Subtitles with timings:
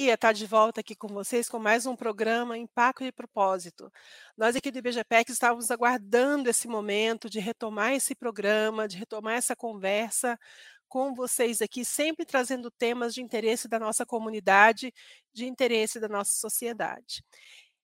[0.00, 3.92] alegria estar de volta aqui com vocês com mais um programa Impacto e Propósito.
[4.34, 9.54] Nós aqui do IBGPEC estávamos aguardando esse momento de retomar esse programa, de retomar essa
[9.54, 10.38] conversa
[10.88, 14.90] com vocês aqui, sempre trazendo temas de interesse da nossa comunidade,
[15.34, 17.22] de interesse da nossa sociedade.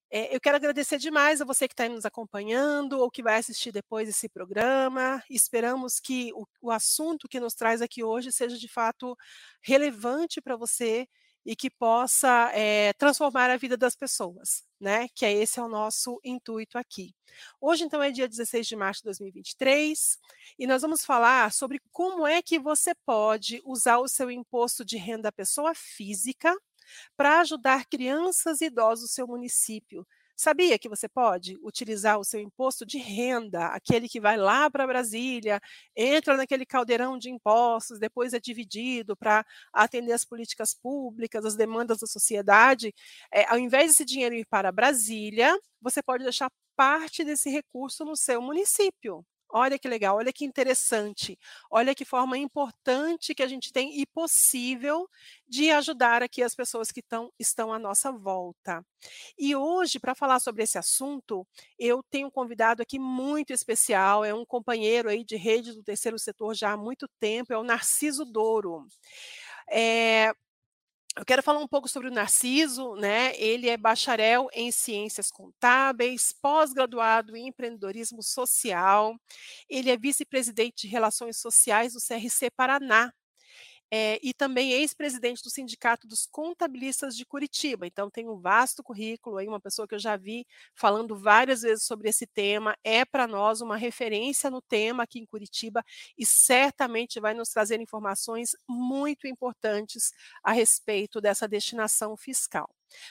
[0.09, 3.71] É, eu quero agradecer demais a você que está nos acompanhando ou que vai assistir
[3.71, 5.23] depois esse programa.
[5.29, 9.15] Esperamos que o, o assunto que nos traz aqui hoje seja de fato
[9.61, 11.07] relevante para você
[11.47, 15.07] e que possa é, transformar a vida das pessoas, né?
[15.15, 17.15] Que é esse é o nosso intuito aqui.
[17.61, 20.17] Hoje, então, é dia 16 de março de 2023
[20.59, 24.97] e nós vamos falar sobre como é que você pode usar o seu imposto de
[24.97, 26.53] renda pessoa física
[27.15, 30.05] para ajudar crianças e idosos do seu município.
[30.39, 34.85] Sabia que você pode utilizar o seu imposto de renda, aquele que vai lá para
[34.85, 35.59] Brasília,
[35.95, 41.97] entra naquele caldeirão de impostos, depois é dividido para atender as políticas públicas, as demandas
[41.99, 42.93] da sociedade.
[43.33, 48.15] É, ao invés desse dinheiro ir para Brasília, você pode deixar parte desse recurso no
[48.15, 49.25] seu município.
[49.57, 51.37] Olha que legal, olha que interessante,
[51.71, 55.09] olha que forma importante que a gente tem e possível
[55.47, 58.85] de ajudar aqui as pessoas que tão, estão à nossa volta.
[59.37, 61.47] E hoje, para falar sobre esse assunto,
[61.79, 66.19] eu tenho um convidado aqui muito especial, é um companheiro aí de rede do terceiro
[66.19, 68.85] setor já há muito tempo, é o Narciso Douro.
[69.69, 70.31] É,
[71.17, 73.35] eu quero falar um pouco sobre o Narciso, né?
[73.37, 79.15] Ele é bacharel em ciências contábeis, pós-graduado em empreendedorismo social.
[79.67, 83.11] Ele é vice-presidente de relações sociais do CRC Paraná,
[83.91, 87.87] é, e também ex-presidente do Sindicato dos Contabilistas de Curitiba.
[87.87, 91.85] Então, tem um vasto currículo aí, uma pessoa que eu já vi falando várias vezes
[91.85, 95.83] sobre esse tema, é para nós uma referência no tema aqui em Curitiba
[96.17, 100.11] e certamente vai nos trazer informações muito importantes
[100.43, 102.69] a respeito dessa destinação fiscal.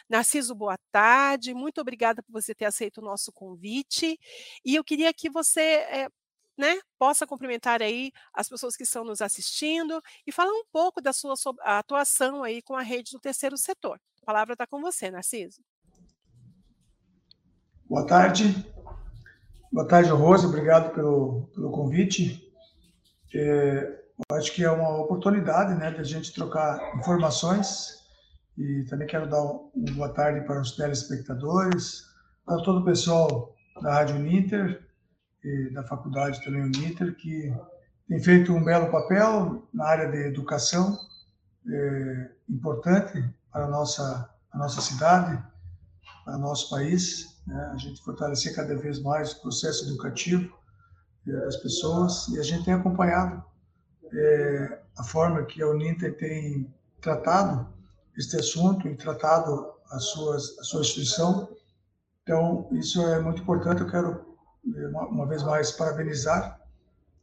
[0.08, 4.18] Narciso, boa tarde, muito obrigada por você ter aceito o nosso convite.
[4.64, 6.08] E eu queria que você é,
[6.56, 11.12] né, possa cumprimentar aí as pessoas que estão nos assistindo e falar um pouco da
[11.12, 14.00] sua atuação aí com a rede do terceiro setor.
[14.22, 15.60] A palavra está com você, Narciso.
[17.88, 18.66] Boa tarde.
[19.70, 20.46] Boa tarde, Rose.
[20.46, 22.42] Obrigado pelo, pelo convite.
[23.34, 24.02] É,
[24.32, 28.02] acho que é uma oportunidade né, a gente trocar informações
[28.56, 32.06] e também quero dar uma boa tarde para os telespectadores,
[32.44, 34.85] para todo o pessoal da Rádio Ninter,
[35.72, 37.54] da faculdade também Uniter, que
[38.08, 40.98] tem feito um belo papel na área de educação,
[41.68, 45.42] é, importante para a nossa, a nossa cidade,
[46.24, 47.70] para o nosso país, né?
[47.72, 50.56] a gente fortalecer cada vez mais o processo educativo
[51.26, 53.42] é, das pessoas, e a gente tem acompanhado
[54.12, 57.68] é, a forma que a Uninter tem tratado
[58.16, 61.48] este assunto e tratado as suas, a sua instituição.
[62.22, 63.82] Então, isso é muito importante.
[63.82, 64.25] Eu quero
[64.66, 66.60] uma, uma vez mais, parabenizar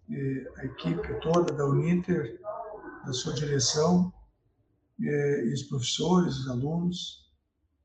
[0.09, 2.39] eh, a equipe toda da Uninter,
[3.05, 4.13] da sua direção,
[5.01, 7.31] eh, e os professores, os alunos,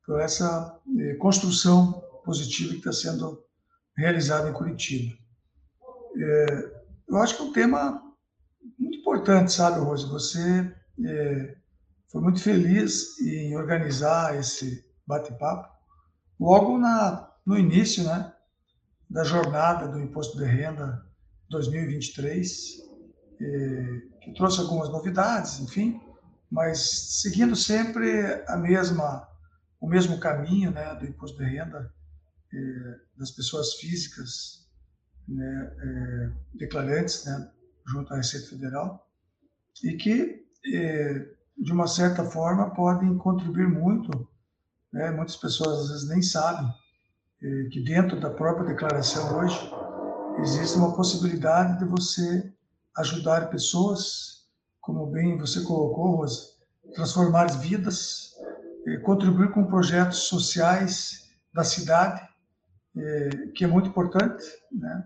[0.05, 0.79] por essa
[1.19, 3.43] construção positiva que está sendo
[3.95, 5.15] realizada em Curitiba.
[7.07, 8.15] eu acho que é um tema
[8.77, 10.07] muito importante, sabe, Rose?
[10.07, 10.75] Você
[12.07, 15.69] foi muito feliz em organizar esse bate-papo
[16.39, 18.33] logo na, no início, né?
[19.09, 21.03] Da jornada do Imposto de Renda
[21.49, 22.77] 2023,
[23.41, 25.99] eh, que trouxe algumas novidades, enfim,
[26.51, 29.27] mas seguindo sempre a mesma,
[29.81, 31.91] o mesmo caminho né, do Imposto de Renda
[32.53, 34.67] eh, das pessoas físicas
[35.27, 37.51] né, eh, declarantes né,
[37.87, 39.07] junto à Receita Federal,
[39.83, 40.45] e que,
[41.57, 44.27] de uma certa forma, podem contribuir muito.
[44.91, 46.69] Né, muitas pessoas às vezes nem sabem
[47.39, 49.71] que dentro da própria declaração hoje
[50.39, 52.51] existe uma possibilidade de você
[52.97, 54.45] ajudar pessoas,
[54.81, 56.49] como bem você colocou, Rosa,
[56.93, 58.33] transformar vidas,
[58.87, 62.21] eh, contribuir com projetos sociais da cidade,
[62.97, 65.03] eh, que é muito importante, né?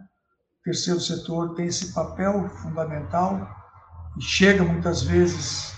[0.60, 3.48] O terceiro setor tem esse papel fundamental
[4.18, 5.74] e chega muitas vezes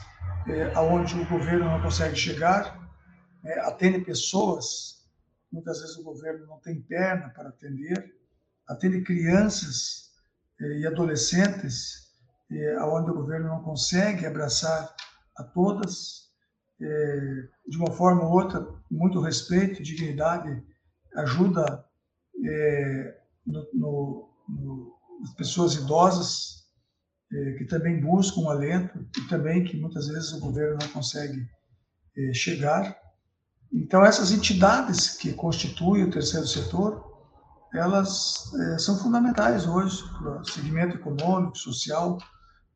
[0.76, 2.80] aonde o governo não consegue chegar,
[3.44, 3.54] né?
[3.62, 4.95] atende pessoas
[5.52, 8.14] muitas vezes o governo não tem perna para atender,
[8.68, 10.12] atende crianças
[10.60, 12.12] eh, e adolescentes,
[12.52, 14.94] eh, onde o governo não consegue abraçar
[15.38, 16.30] a todas,
[16.82, 20.64] eh, de uma forma ou outra, muito respeito, dignidade,
[21.16, 21.86] ajuda
[23.46, 26.66] no, no, no, as pessoas idosas,
[27.58, 31.50] que também buscam um alento e também que muitas vezes o governo não consegue
[32.34, 32.96] chegar
[33.72, 37.04] Então, essas entidades que constituem o terceiro setor,
[37.74, 42.18] elas é, são fundamentais hoje para o segmento econômico, social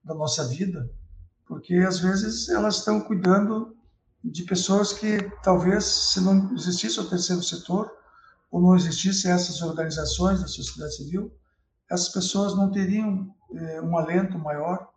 [0.04, 0.90] da nossa vida,
[1.48, 3.76] porque às vezes elas estão cuidando
[4.24, 7.90] de pessoas que talvez, se não existisse o terceiro setor,
[8.52, 11.32] ou não existissem essas organizações da sociedade civil,
[11.90, 14.90] essas pessoas não teriam é, um alento maior,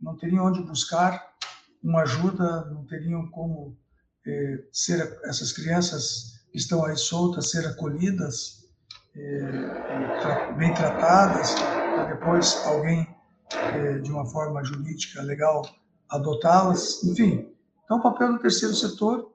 [0.00, 1.34] não teriam onde buscar
[1.82, 3.76] uma ajuda, não teriam como
[4.26, 8.66] é, ser essas crianças que estão aí soltas ser acolhidas,
[9.14, 13.06] é, bem tratadas, para depois alguém
[13.54, 15.62] é, de uma forma jurídica legal
[16.08, 17.52] adotá-las, enfim.
[17.84, 19.32] Então, o papel do terceiro setor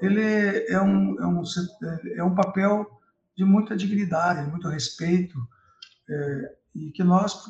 [0.00, 0.22] ele
[0.68, 1.42] é um, é um,
[2.16, 2.86] é um papel
[3.36, 5.36] de muita dignidade, muito respeito,
[6.08, 7.46] é, e que nós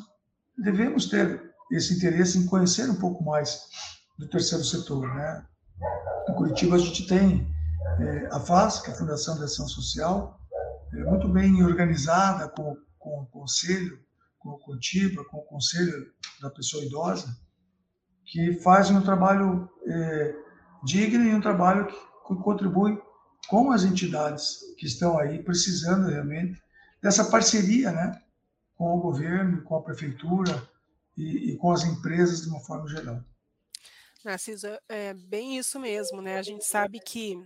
[0.57, 3.67] devemos ter esse interesse em conhecer um pouco mais
[4.17, 5.13] do terceiro setor.
[5.13, 5.45] Né?
[6.29, 7.47] Em Curitiba, a gente tem
[7.99, 10.39] é, a FAS, que é a Fundação de Ação Social,
[10.93, 13.99] é, muito bem organizada com, com o conselho,
[14.39, 16.11] com o Curitiba, com o conselho
[16.41, 17.27] da pessoa idosa,
[18.25, 20.35] que fazem um trabalho é,
[20.83, 23.01] digno e um trabalho que contribui
[23.47, 26.59] com as entidades que estão aí precisando realmente
[27.01, 28.19] dessa parceria, né,
[28.75, 30.67] com o governo, com a prefeitura
[31.15, 33.21] e, e com as empresas de uma forma geral.
[34.25, 36.37] Narciso, é bem isso mesmo, né?
[36.37, 37.37] A gente sabe que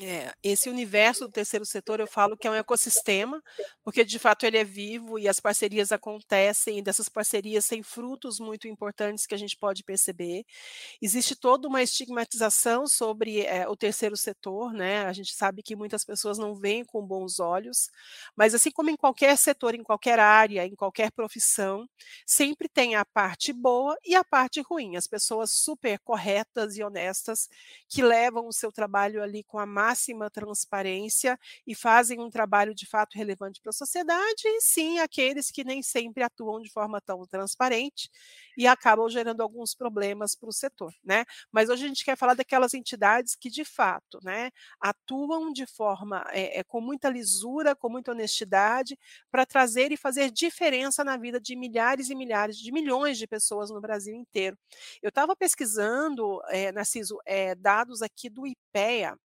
[0.00, 3.42] é, esse universo do terceiro setor eu falo que é um ecossistema,
[3.82, 8.38] porque de fato ele é vivo e as parcerias acontecem, e dessas parcerias tem frutos
[8.38, 10.44] muito importantes que a gente pode perceber.
[11.02, 15.04] Existe toda uma estigmatização sobre é, o terceiro setor, né?
[15.06, 17.88] A gente sabe que muitas pessoas não veem com bons olhos,
[18.36, 21.88] mas assim como em qualquer setor, em qualquer área, em qualquer profissão,
[22.26, 24.96] sempre tem a parte boa e a parte ruim.
[24.96, 27.48] As pessoas super corretas e honestas
[27.88, 32.86] que levam o seu trabalho ali com a máxima transparência e fazem um trabalho de
[32.86, 37.24] fato relevante para a sociedade, e sim aqueles que nem sempre atuam de forma tão
[37.26, 38.10] transparente
[38.56, 41.24] e acabam gerando alguns problemas para o setor, né?
[41.50, 44.50] Mas hoje a gente quer falar daquelas entidades que de fato, né,
[44.80, 48.98] atuam de forma é, é, com muita lisura, com muita honestidade,
[49.30, 53.70] para trazer e fazer diferença na vida de milhares e milhares, de milhões de pessoas
[53.70, 54.58] no Brasil inteiro.
[55.02, 59.16] Eu estava pesquisando, é, Narciso, é, dados aqui do IPEA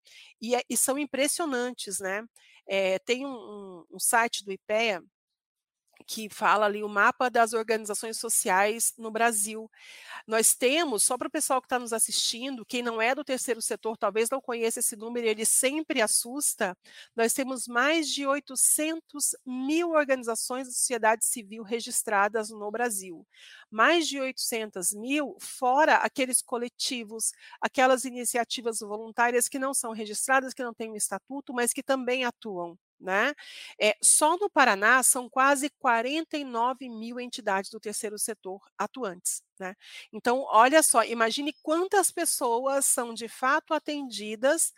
[0.43, 2.25] e, é, e são impressionantes, né?
[2.67, 5.01] É, tem um, um, site do IPEA
[6.03, 9.69] que fala ali o mapa das organizações sociais no Brasil.
[10.27, 13.61] Nós temos, só para o pessoal que está nos assistindo, quem não é do terceiro
[13.61, 16.77] setor talvez não conheça esse número, ele sempre assusta,
[17.15, 23.25] nós temos mais de 800 mil organizações da sociedade civil registradas no Brasil.
[23.69, 30.63] Mais de 800 mil, fora aqueles coletivos, aquelas iniciativas voluntárias que não são registradas, que
[30.63, 32.77] não têm um estatuto, mas que também atuam.
[33.03, 33.33] Né?
[33.77, 39.44] É, só no Paraná são quase 49 mil entidades do terceiro setor atuantes.
[39.59, 39.75] Né?
[40.13, 44.73] Então, olha só, imagine quantas pessoas são de fato atendidas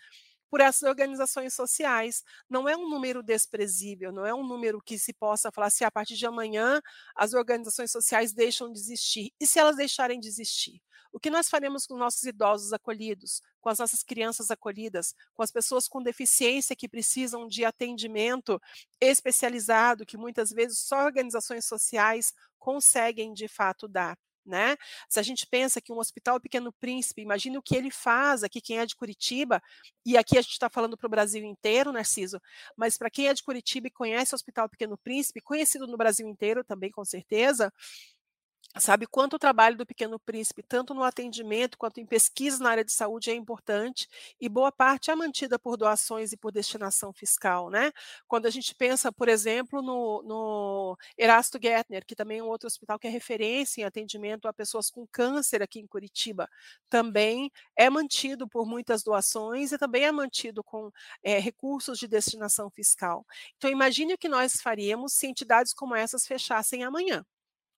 [0.56, 2.24] por essas organizações sociais.
[2.50, 5.84] Não é um número desprezível, não é um número que se possa falar se assim,
[5.84, 6.82] a partir de amanhã
[7.14, 9.34] as organizações sociais deixam de existir.
[9.38, 10.82] E se elas deixarem de existir?
[11.12, 15.52] O que nós faremos com nossos idosos acolhidos, com as nossas crianças acolhidas, com as
[15.52, 18.58] pessoas com deficiência que precisam de atendimento
[19.02, 24.18] especializado, que muitas vezes só organizações sociais conseguem de fato dar?
[24.46, 24.78] Né?
[25.10, 28.62] Se a gente pensa que um hospital Pequeno Príncipe, imagine o que ele faz aqui,
[28.62, 29.62] quem é de Curitiba,
[30.06, 32.40] e aqui a gente está falando para o Brasil inteiro, Narciso,
[32.78, 36.28] mas para quem é de Curitiba e conhece o Hospital Pequeno Príncipe, conhecido no Brasil
[36.28, 37.74] inteiro também, com certeza,
[38.78, 42.84] sabe quanto o trabalho do Pequeno Príncipe, tanto no atendimento quanto em pesquisa na área
[42.84, 44.08] de saúde, é importante
[44.40, 47.92] e boa parte é mantida por doações e por destinação fiscal, né?
[48.28, 52.68] Quando a gente pensa, por exemplo, no, no Erasto Gettner, que também é um outro
[52.68, 56.50] hospital que é referência em atendimento a pessoas com câncer aqui em Curitiba,
[56.90, 60.92] também é mantido por muitas doações e também é mantido com
[61.24, 63.26] é, recursos de destinação fiscal.
[63.58, 67.26] Então, imagine o que nós faríamos se entidades como essas fechassem amanhã.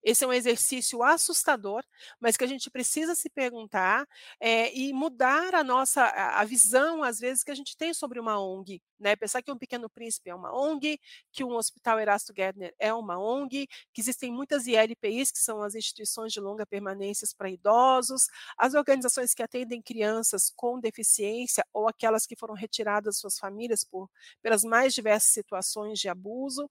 [0.07, 1.83] Esse é um exercício assustador,
[2.17, 4.07] mas que a gente precisa se perguntar
[4.39, 8.39] é, e mudar a nossa a visão, às vezes, que a gente tem sobre uma
[8.39, 8.81] ONG.
[8.97, 9.17] Né?
[9.17, 10.97] Pensar que um Pequeno Príncipe é uma ONG,
[11.33, 15.75] que um Hospital Erasto Gerdner é uma ONG, que existem muitas ILPIs, que são as
[15.75, 22.25] instituições de longa permanência para idosos, as organizações que atendem crianças com deficiência ou aquelas
[22.25, 24.09] que foram retiradas suas famílias por,
[24.41, 26.69] pelas mais diversas situações de abuso.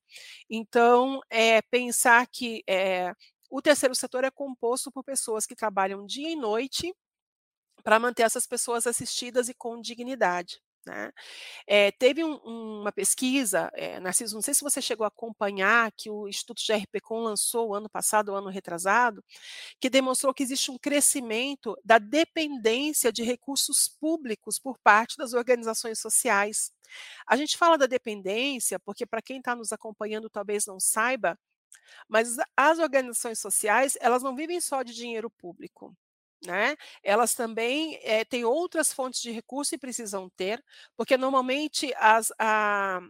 [0.49, 3.12] Então, é, pensar que é,
[3.50, 6.95] o terceiro setor é composto por pessoas que trabalham dia e noite
[7.83, 10.61] para manter essas pessoas assistidas e com dignidade.
[10.87, 11.11] Né?
[11.67, 12.37] É, teve um,
[12.81, 17.23] uma pesquisa, é, Narciso, não sei se você chegou a acompanhar, que o Instituto GRPCOM
[17.23, 19.25] lançou ano passado, ano retrasado,
[19.81, 25.99] que demonstrou que existe um crescimento da dependência de recursos públicos por parte das organizações
[25.99, 26.71] sociais.
[27.26, 31.37] A gente fala da dependência porque, para quem está nos acompanhando, talvez não saiba,
[32.09, 35.95] mas as organizações sociais, elas não vivem só de dinheiro público.
[36.45, 36.76] Né?
[37.02, 40.62] Elas também é, têm outras fontes de recurso e precisam ter,
[40.97, 43.00] porque normalmente as, a,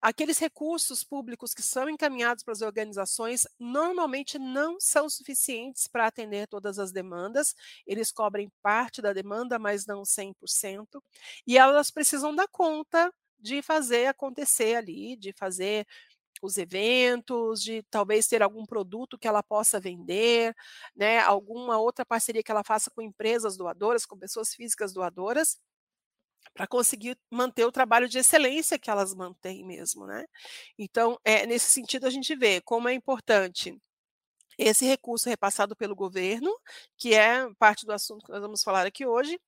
[0.00, 6.46] aqueles recursos públicos que são encaminhados para as organizações normalmente não são suficientes para atender
[6.48, 7.54] todas as demandas,
[7.86, 11.02] eles cobrem parte da demanda, mas não 100%,
[11.46, 15.86] e elas precisam dar conta de fazer acontecer ali, de fazer
[16.42, 20.54] os eventos, de talvez ter algum produto que ela possa vender,
[20.94, 25.58] né, alguma outra parceria que ela faça com empresas doadoras, com pessoas físicas doadoras,
[26.54, 30.24] para conseguir manter o trabalho de excelência que elas mantêm mesmo, né?
[30.78, 33.76] Então, é, nesse sentido, a gente vê como é importante
[34.58, 36.50] esse recurso repassado pelo governo,
[36.96, 39.38] que é parte do assunto que nós vamos falar aqui hoje,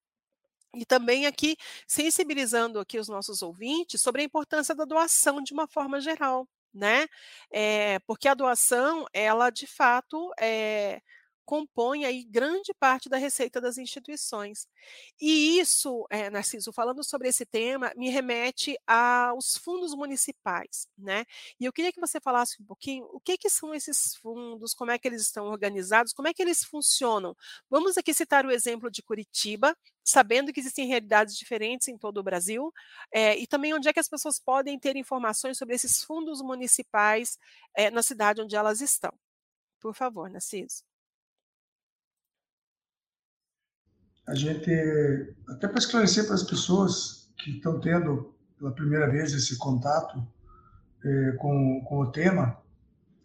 [0.75, 5.67] e também aqui sensibilizando aqui os nossos ouvintes sobre a importância da doação de uma
[5.67, 6.49] forma geral,
[6.79, 7.07] né?
[7.53, 11.01] É, porque a doação, ela de fato é,
[11.49, 14.69] compõe aí grande parte da receita das instituições.
[15.19, 21.25] E isso, é, Narciso, falando sobre esse tema, me remete aos fundos municipais, né?
[21.59, 24.91] E eu queria que você falasse um pouquinho o que, que são esses fundos, como
[24.91, 27.35] é que eles estão organizados, como é que eles funcionam.
[27.71, 29.75] Vamos aqui citar o exemplo de Curitiba,
[30.05, 32.71] sabendo que existem realidades diferentes em todo o Brasil,
[33.11, 37.39] é, e também onde é que as pessoas podem ter informações sobre esses fundos municipais
[37.75, 39.13] é, na cidade onde elas estão.
[39.81, 40.88] Por favor, Narciso.
[44.29, 44.71] A gente,
[45.49, 50.23] até para esclarecer para as pessoas que estão tendo pela primeira vez esse contato
[51.03, 52.59] é, com, com o tema,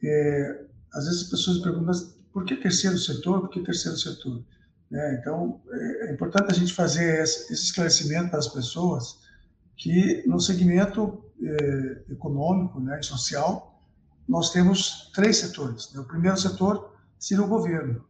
[0.01, 1.93] é, às vezes as pessoas perguntam,
[2.31, 3.41] por que terceiro setor?
[3.41, 4.43] Por que terceiro setor?
[4.89, 5.17] Né?
[5.19, 9.19] Então, é, é, importante a gente fazer esse, esclarecimento para as pessoas
[9.75, 13.77] que no segmento é, econômico né, e social,
[14.25, 15.91] nós temos três setores.
[15.93, 15.99] Né?
[15.99, 18.05] O primeiro setor seria o governo,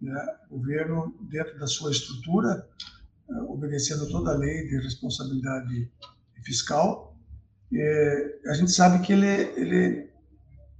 [0.00, 2.66] né, o governo, dentro da sua estrutura,
[3.28, 5.90] eh, obedecendo toda a lei de responsabilidade
[6.42, 7.10] fiscal,
[7.72, 10.10] é, a gente sabe que ele, ele,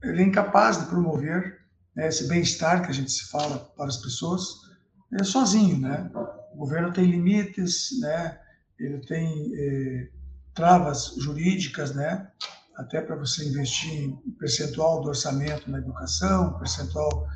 [0.02, 1.60] ele é incapaz de promover
[1.94, 4.70] né, esse bem-estar que a gente se fala para as pessoas
[5.12, 6.10] é, sozinho, né?
[6.52, 8.38] O governo tem limites, né?
[8.78, 10.08] Ele tem é,
[10.54, 12.28] travas jurídicas, né?
[12.76, 17.26] Até para você investir em percentual do orçamento na educação, percentual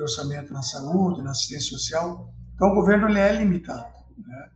[0.00, 2.32] de orçamento na saúde, na assistência social.
[2.54, 3.92] Então, o governo ele é limitado.
[4.16, 4.50] Né?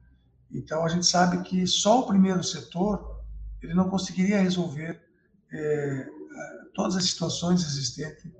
[0.51, 3.23] Então, a gente sabe que só o primeiro setor
[3.63, 5.03] ele não conseguiria resolver
[5.53, 6.09] é,
[6.75, 8.31] todas as situações existentes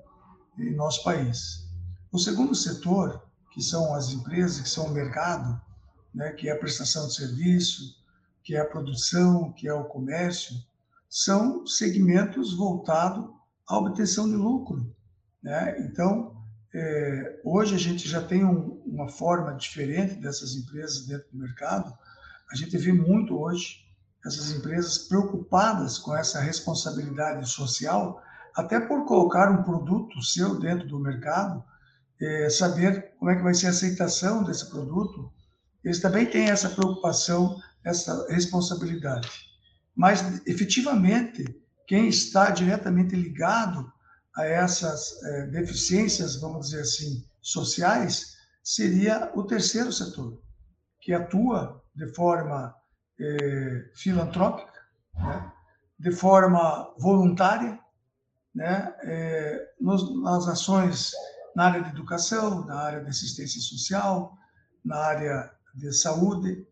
[0.59, 1.69] em nosso país.
[2.11, 5.61] O segundo setor, que são as empresas, que são o mercado,
[6.15, 8.03] né, que é a prestação de serviço,
[8.43, 10.57] que é a produção, que é o comércio,
[11.09, 13.29] são segmentos voltados
[13.69, 14.95] à obtenção de lucro.
[15.43, 15.81] Né?
[15.81, 16.34] Então,
[16.75, 21.97] é, hoje a gente já tem um, uma forma diferente dessas empresas dentro do mercado.
[22.51, 23.85] A gente vê muito hoje
[24.27, 28.21] essas empresas preocupadas com essa responsabilidade social,
[28.57, 31.63] até por colocar um produto seu dentro do mercado,
[32.21, 35.31] é, saber como é que vai ser a aceitação desse produto.
[35.85, 39.29] Eles também têm essa preocupação, essa responsabilidade.
[39.95, 41.45] Mas, efetivamente,
[41.87, 43.93] quem está diretamente ligado
[44.37, 50.41] a essas é, deficiências, vamos dizer assim, sociais, seria o terceiro setor,
[51.01, 52.75] que atua de forma
[53.21, 54.73] é, filantrópica,
[55.15, 55.53] né,
[55.99, 57.79] de forma voluntária,
[58.55, 61.13] né, é, nos, nas ações
[61.55, 64.37] na área de educação, na área de assistência social,
[64.85, 66.67] na área de saúde,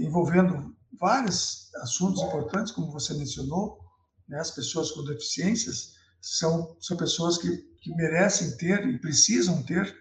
[0.00, 3.80] envolvendo vários assuntos importantes, como você mencionou,
[4.28, 9.94] né, as pessoas com deficiências, são, são pessoas que, que merecem ter e precisam ter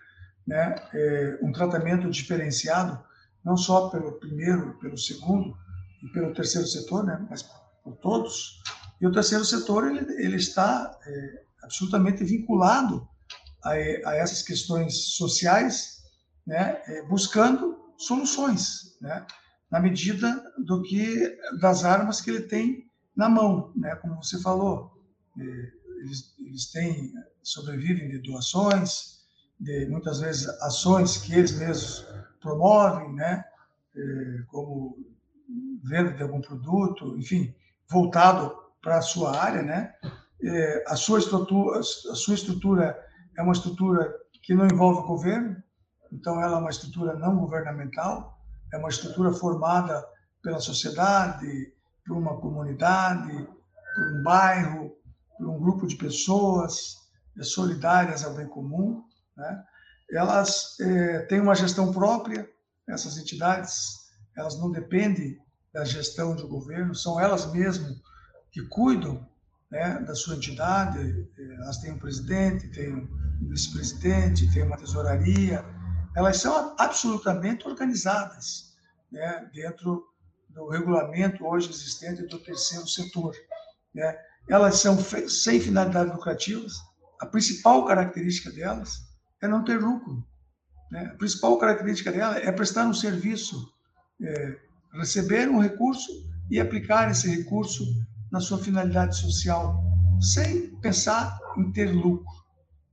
[0.48, 2.98] né, é, um tratamento diferenciado,
[3.44, 5.54] não só pelo primeiro, pelo segundo
[6.02, 7.44] e pelo terceiro setor, né, mas
[7.84, 8.62] por todos.
[9.02, 13.06] E o terceiro setor ele, ele está é, absolutamente vinculado
[13.62, 16.04] a, a, essas questões sociais,
[16.48, 19.26] né, é, buscando soluções, né,
[19.70, 24.94] na medida do que das armas que ele tem na mão, né, como você falou.
[25.38, 29.22] É, eles, eles têm, sobrevivem de doações,
[29.60, 32.06] de muitas vezes ações que eles mesmos
[32.42, 33.44] promovem, né?
[33.96, 34.98] É, como
[35.84, 37.54] venda de algum produto, enfim,
[37.90, 39.94] voltado para a sua área, né?
[40.42, 41.84] É, a sua estrutura, a
[42.16, 43.00] sua estrutura
[43.38, 45.56] é uma estrutura que não envolve o governo,
[46.12, 48.38] então ela é uma estrutura não governamental,
[48.74, 50.06] é uma estrutura formada
[50.42, 51.74] pela sociedade,
[52.06, 53.32] por uma comunidade,
[53.96, 54.98] por um bairro,
[55.38, 56.98] por um grupo de pessoas
[57.42, 59.04] solidárias ao bem comum,
[59.36, 59.64] né?
[60.12, 62.48] Elas é, têm uma gestão própria,
[62.88, 65.40] essas entidades, elas não dependem
[65.74, 68.00] da gestão do governo, são elas mesmas
[68.52, 69.28] que cuidam
[69.72, 75.66] né, da sua entidade, elas têm um presidente, têm um vice-presidente, têm uma tesouraria,
[76.16, 78.76] elas são absolutamente organizadas
[79.12, 80.08] né, dentro
[80.50, 83.36] do regulamento hoje existente do terceiro setor.
[83.96, 84.16] Né?
[84.50, 84.98] Elas são
[85.28, 86.74] sem finalidades lucrativas,
[87.24, 88.98] a principal característica delas
[89.42, 90.26] é não ter lucro.
[90.92, 91.06] Né?
[91.14, 93.74] A principal característica dela é prestar um serviço,
[94.22, 94.60] é,
[94.94, 96.12] receber um recurso
[96.52, 97.86] e aplicar esse recurso
[98.32, 99.82] na sua finalidade social,
[100.20, 102.26] sem pensar em ter lucro.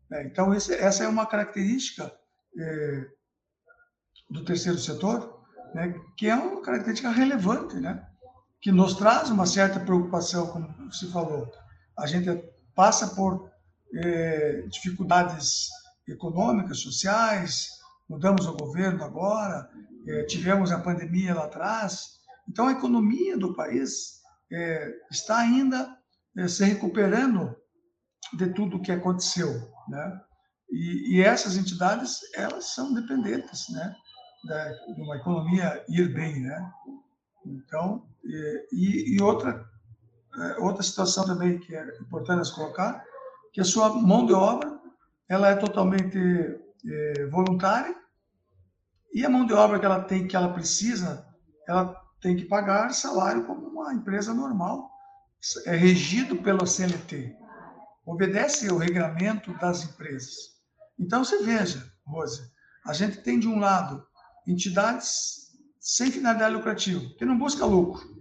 [0.08, 0.24] Né?
[0.26, 2.12] Então, esse, essa é uma característica
[2.56, 3.06] é,
[4.30, 5.94] do terceiro setor, né?
[6.16, 8.06] que é uma característica relevante, né?
[8.60, 11.50] Que nos traz uma certa preocupação, como se falou.
[11.98, 12.28] A gente
[12.74, 13.50] passa por
[13.94, 15.68] é, dificuldades
[16.06, 17.68] econômicas, sociais,
[18.08, 19.70] mudamos o governo agora,
[20.06, 22.20] é, tivemos a pandemia lá atrás.
[22.48, 24.20] Então, a economia do país
[24.52, 25.96] é, está ainda
[26.48, 27.54] se recuperando
[28.32, 29.50] de tudo o que aconteceu,
[29.88, 30.20] né?
[30.70, 33.92] E, e, essas entidades elas são dependentes, né,
[34.44, 36.70] da, de uma economia ir bem, né?
[37.44, 39.68] Então, e, e outra
[40.36, 43.04] é, outra situação também que é importante colocar,
[43.52, 44.78] que a sua mão de obra
[45.28, 47.94] ela é totalmente é, voluntária
[49.12, 51.26] e a mão de obra que ela tem, que ela precisa,
[51.66, 54.88] ela tem que pagar salário como uma empresa normal,
[55.66, 57.36] é regido pelo CLT,
[58.06, 60.60] obedece o regramento das empresas.
[60.98, 62.42] Então, você veja, Rose,
[62.86, 64.06] a gente tem de um lado
[64.46, 65.39] entidades
[65.90, 68.16] sem finalidade lucrativa, que não busca lucro.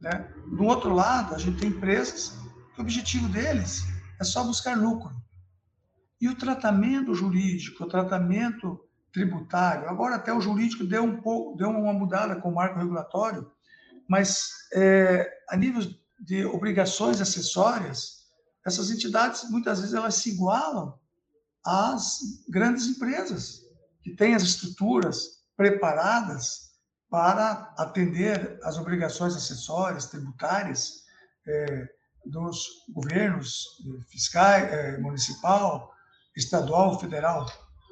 [0.00, 0.32] Né?
[0.46, 2.38] Do outro lado, a gente tem empresas
[2.72, 3.82] que o objetivo deles
[4.20, 5.10] é só buscar lucro.
[6.20, 8.78] E o tratamento jurídico, o tratamento
[9.12, 9.88] tributário.
[9.88, 13.50] Agora até o jurídico deu um pouco, deu uma mudada com o marco regulatório,
[14.08, 15.82] mas é, a nível
[16.20, 18.28] de obrigações acessórias,
[18.64, 20.96] essas entidades muitas vezes elas se igualam
[21.66, 23.62] às grandes empresas
[24.04, 26.67] que têm as estruturas preparadas
[27.10, 31.04] para atender às obrigações acessórias tributárias
[31.46, 31.88] é,
[32.26, 33.64] dos governos
[34.08, 35.90] fiscais, é, municipal,
[36.36, 37.46] estadual, federal.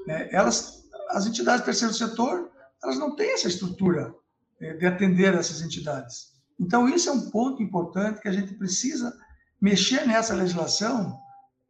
[0.07, 0.29] Né?
[0.31, 2.51] Elas as entidades do terceiro setor,
[2.83, 4.15] elas não têm essa estrutura
[4.59, 6.35] de atender essas entidades.
[6.59, 9.13] Então, isso é um ponto importante que a gente precisa
[9.61, 11.19] mexer nessa legislação,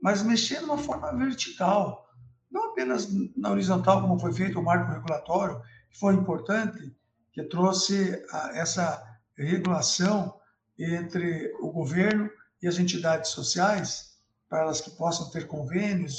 [0.01, 2.07] mas mexer de uma forma vertical,
[2.51, 6.95] não apenas na horizontal, como foi feito o marco regulatório, que foi importante,
[7.37, 9.05] que trouxe essa
[9.37, 10.41] regulação
[10.79, 12.31] entre o governo
[12.63, 14.17] e as entidades sociais,
[14.49, 16.19] para elas que possam ter convênios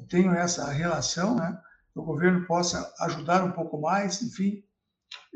[0.00, 1.56] e tenham essa relação, né?
[1.94, 4.64] o governo possa ajudar um pouco mais, enfim.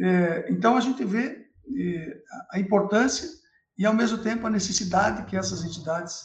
[0.00, 1.46] É, então, a gente vê
[2.50, 3.30] a importância
[3.78, 6.24] e, ao mesmo tempo, a necessidade que essas entidades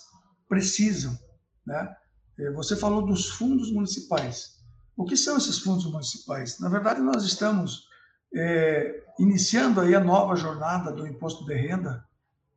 [0.50, 1.16] precisam.
[1.64, 1.96] Né?
[2.40, 4.56] É, você falou dos fundos municipais.
[4.98, 6.60] O que são esses fundos municipais?
[6.60, 7.86] Na verdade, nós estamos
[8.34, 12.06] é, iniciando aí a nova jornada do imposto de renda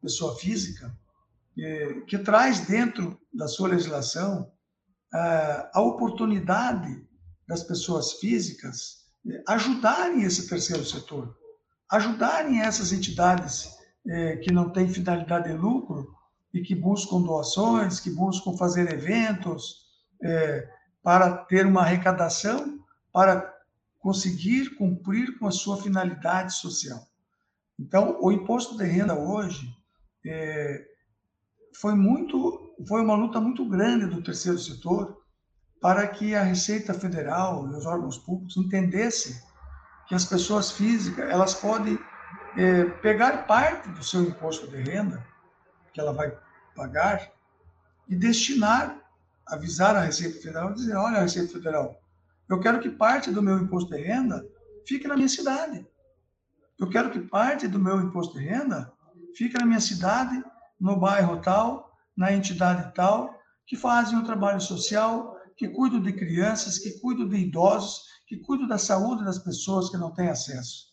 [0.01, 0.97] pessoa física,
[1.59, 4.51] é, que traz dentro da sua legislação
[5.13, 7.07] a, a oportunidade
[7.47, 11.35] das pessoas físicas eh, ajudarem esse terceiro setor,
[11.91, 13.71] ajudarem essas entidades
[14.07, 16.07] eh, que não têm finalidade de lucro
[16.53, 19.87] e que buscam doações, que buscam fazer eventos
[20.23, 20.69] eh,
[21.03, 22.79] para ter uma arrecadação,
[23.13, 23.55] para
[23.99, 27.01] conseguir cumprir com a sua finalidade social.
[27.79, 29.73] Então, o imposto de renda hoje
[31.81, 35.17] foi muito, foi uma luta muito grande do terceiro setor
[35.81, 39.37] para que a Receita Federal e os órgãos públicos entendessem
[40.09, 41.99] que as pessoas físicas elas podem
[42.57, 45.25] é, pegar parte do seu imposto de renda
[45.93, 46.37] que ela vai
[46.75, 47.31] pagar
[48.09, 48.99] e destinar,
[49.47, 52.01] avisar a Receita Federal, dizer, olha, Receita Federal,
[52.49, 54.45] eu quero que parte do meu imposto de renda
[54.87, 55.87] fique na minha cidade.
[56.79, 58.93] Eu quero que parte do meu imposto de renda
[59.37, 60.43] fique na minha cidade,
[60.81, 66.79] no bairro tal, na entidade tal, que fazem um trabalho social, que cuido de crianças,
[66.79, 70.87] que cuido de idosos, que cuido da saúde das pessoas que não têm acesso.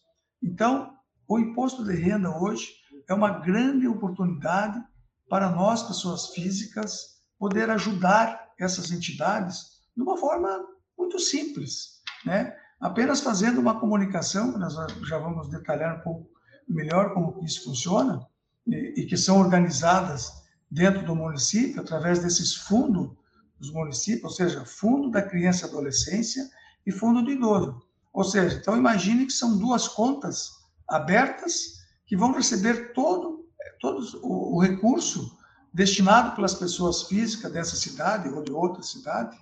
[0.44, 0.94] Então,
[1.28, 2.74] o imposto de renda hoje
[3.08, 4.84] é uma grande oportunidade
[5.30, 12.55] para nós, pessoas físicas, poder ajudar essas entidades de uma forma muito simples, né?
[12.79, 14.75] Apenas fazendo uma comunicação, nós
[15.08, 16.29] já vamos detalhar um pouco
[16.67, 18.25] melhor como isso funciona,
[18.67, 20.31] e, e que são organizadas
[20.69, 23.12] dentro do município através desses fundos
[23.60, 26.49] dos municípios, ou seja, fundo da criança e adolescência
[26.86, 27.81] e fundo do idoso.
[28.13, 30.51] Ou seja, então imagine que são duas contas
[30.88, 33.47] abertas que vão receber todo,
[33.79, 35.38] todo o, o recurso
[35.73, 39.38] destinado pelas pessoas físicas dessa cidade ou de outra cidade,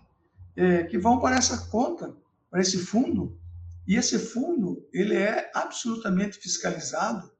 [0.55, 2.15] é, que vão para essa conta,
[2.49, 3.39] para esse fundo,
[3.87, 7.31] e esse fundo ele é absolutamente fiscalizado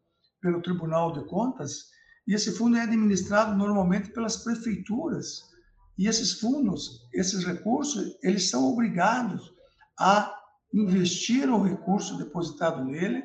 [0.42, 1.92] pelo Tribunal de Contas,
[2.28, 5.44] e esse fundo é administrado normalmente pelas prefeituras.
[5.98, 9.54] E esses fundos, esses recursos, eles são obrigados
[10.00, 10.34] a
[10.74, 13.24] investir o recurso depositado nele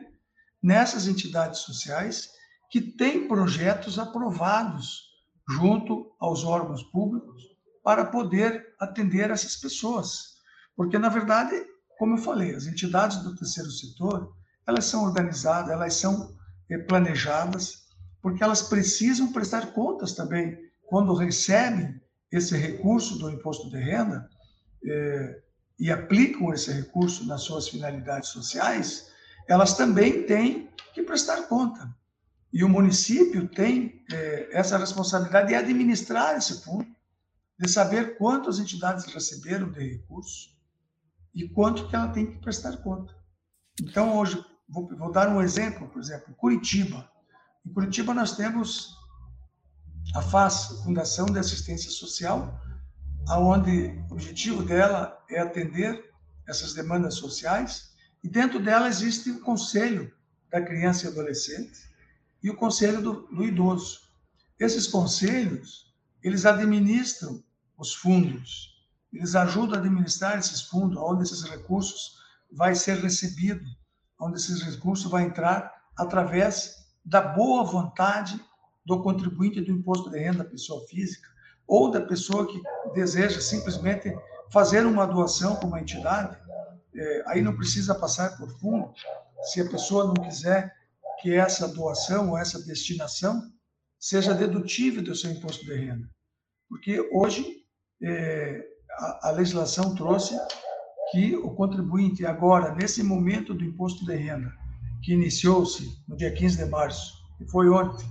[0.62, 2.30] nessas entidades sociais
[2.70, 5.08] que têm projetos aprovados
[5.48, 7.42] junto aos órgãos públicos
[7.82, 10.38] para poder atender essas pessoas.
[10.76, 11.54] Porque, na verdade,
[11.98, 14.32] como eu falei, as entidades do terceiro setor,
[14.66, 16.36] elas são organizadas, elas são
[16.70, 17.88] eh, planejadas,
[18.22, 24.28] porque elas precisam prestar contas também quando recebem esse recurso do imposto de renda
[24.84, 25.42] eh,
[25.78, 29.10] e aplicam esse recurso nas suas finalidades sociais,
[29.48, 31.88] elas também têm que prestar conta.
[32.52, 36.86] E o município tem eh, essa responsabilidade de administrar esse fundo,
[37.58, 40.56] de saber quantas entidades receberam de recurso
[41.34, 43.14] e quanto que ela tem que prestar conta.
[43.80, 47.10] Então, hoje, vou, vou dar um exemplo, por exemplo, Curitiba.
[47.66, 48.96] Em Curitiba, nós temos
[50.14, 52.60] a FAS, Fundação de Assistência Social,
[53.28, 56.12] aonde o objetivo dela é atender
[56.46, 57.92] essas demandas sociais,
[58.22, 60.12] e dentro dela existe o Conselho
[60.50, 61.88] da Criança e Adolescente
[62.42, 64.00] e o Conselho do, do Idoso.
[64.58, 67.44] Esses conselhos, eles administram
[67.78, 68.76] os fundos,
[69.12, 72.18] eles ajudam a administrar esses fundos, onde esses recursos
[72.50, 73.64] vai ser recebido,
[74.20, 78.38] onde esses recursos vai entrar através da boa vontade
[78.84, 81.28] do contribuinte do imposto de renda da pessoa física
[81.66, 82.60] ou da pessoa que
[82.94, 84.14] deseja simplesmente
[84.50, 86.36] fazer uma doação para uma entidade,
[86.94, 88.92] é, aí não precisa passar por fundo.
[89.42, 90.74] Se a pessoa não quiser
[91.20, 93.52] que essa doação ou essa destinação
[93.98, 96.08] seja dedutível do seu imposto de renda.
[96.68, 97.57] Porque hoje
[98.02, 100.36] a, a legislação trouxe
[101.10, 104.52] que o contribuinte agora, nesse momento do imposto de renda,
[105.02, 108.06] que iniciou-se no dia 15 de março, que foi ontem,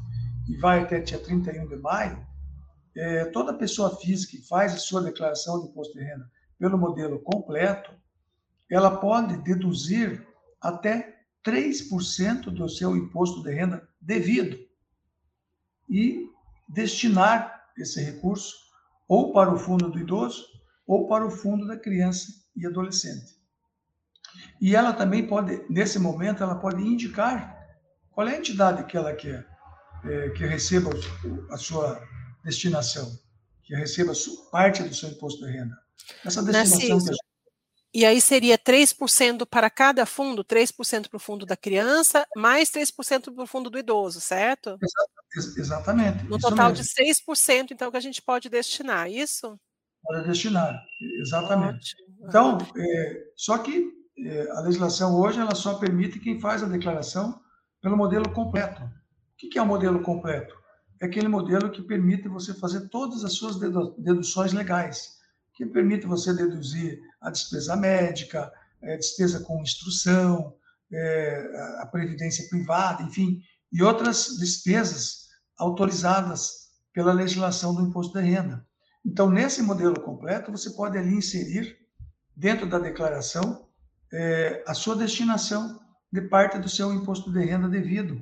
[0.48, 2.26] e vai até dia 31 de maio,
[2.96, 7.20] é, toda pessoa física que faz a sua declaração de imposto de renda pelo modelo
[7.20, 7.92] completo,
[8.72, 10.26] ela pode deduzir
[10.60, 14.58] até 3% do seu imposto de renda devido
[15.88, 16.28] e
[16.68, 18.67] destinar esse recurso
[19.08, 20.46] ou para o fundo do idoso
[20.86, 23.36] ou para o fundo da criança e adolescente.
[24.62, 27.58] E ela também pode, nesse momento, ela pode indicar
[28.12, 29.48] qual é a entidade que ela quer
[30.06, 30.90] é, que receba
[31.52, 32.02] a sua
[32.44, 33.12] destinação,
[33.64, 34.14] que receba
[34.52, 35.78] parte do seu imposto de renda.
[36.26, 37.18] Essa destinação gente...
[37.98, 43.34] E aí seria 3% para cada fundo, 3% para o fundo da criança, mais 3%
[43.34, 44.78] para o fundo do idoso, certo?
[45.58, 46.24] Exatamente.
[46.26, 46.84] No total mesmo.
[46.84, 49.60] de 6%, então, que a gente pode destinar, isso?
[50.04, 50.80] Pode destinar,
[51.20, 51.96] exatamente.
[51.96, 52.28] Ótimo.
[52.30, 57.42] Então, é, só que é, a legislação hoje ela só permite quem faz a declaração
[57.82, 58.84] pelo modelo completo.
[58.84, 60.56] O que é o modelo completo?
[61.02, 63.58] É aquele modelo que permite você fazer todas as suas
[63.98, 65.17] deduções legais,
[65.58, 70.54] que permite você deduzir a despesa médica, é, despesa com instrução,
[70.94, 73.42] é, a previdência privada, enfim,
[73.74, 75.26] e outras despesas
[75.58, 78.64] autorizadas pela legislação do imposto de renda.
[79.04, 81.76] Então, nesse modelo completo, você pode ali inserir,
[82.36, 83.68] dentro da declaração,
[84.14, 85.80] é, a sua destinação
[86.14, 88.22] de parte do seu imposto de renda devido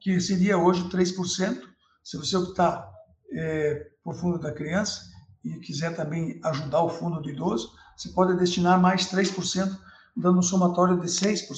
[0.00, 1.60] que seria hoje 3%.
[2.02, 2.90] Se você optar
[3.32, 5.13] é, por fundo da criança
[5.44, 9.78] e quiser também ajudar o fundo do idoso, você pode destinar mais 3%,
[10.16, 11.48] dando um somatório de 6%.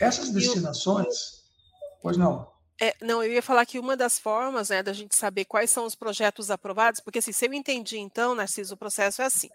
[0.00, 1.42] Essas destinações,
[2.00, 2.48] pois não.
[2.80, 5.84] É, não, eu ia falar que uma das formas né, da gente saber quais são
[5.84, 9.48] os projetos aprovados, porque assim, se eu entendi então, Narciso, o processo é assim.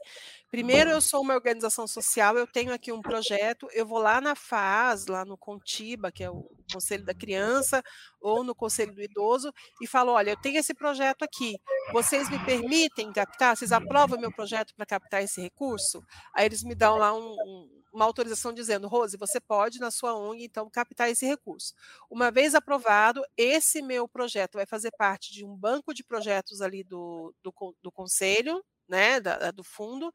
[0.51, 4.35] Primeiro, eu sou uma organização social, eu tenho aqui um projeto, eu vou lá na
[4.35, 7.83] FAS, lá no Contiba, que é o Conselho da Criança,
[8.19, 11.57] ou no Conselho do Idoso, e falo: olha, eu tenho esse projeto aqui,
[11.91, 13.55] vocês me permitem captar?
[13.55, 16.03] Vocês aprovam meu projeto para captar esse recurso?
[16.33, 20.15] Aí eles me dão lá um, um uma autorização dizendo, Rose, você pode na sua
[20.15, 21.73] ONG então captar esse recurso.
[22.09, 26.83] Uma vez aprovado, esse meu projeto vai fazer parte de um banco de projetos ali
[26.83, 30.11] do, do, do conselho, né, da, do fundo,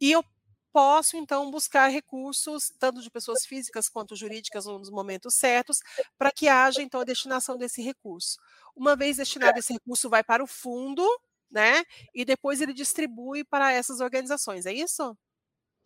[0.00, 0.24] e eu
[0.78, 5.80] posso então buscar recursos, tanto de pessoas físicas quanto jurídicas, nos momentos certos,
[6.16, 8.38] para que haja então a destinação desse recurso.
[8.76, 11.04] Uma vez destinado esse recurso, vai para o fundo,
[11.50, 11.82] né?
[12.14, 15.18] E depois ele distribui para essas organizações, é isso?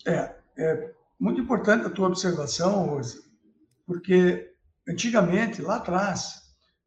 [0.07, 3.19] É, é muito importante a tua observação, Rose,
[3.87, 4.55] porque
[4.87, 6.35] antigamente, lá atrás,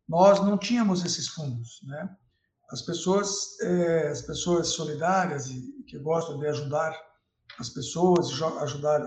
[0.08, 2.08] nós não tínhamos esses fundos, né?
[2.70, 6.96] As pessoas, é, as pessoas solidárias e que gostam de ajudar
[7.60, 8.30] as pessoas,
[8.62, 9.02] ajudar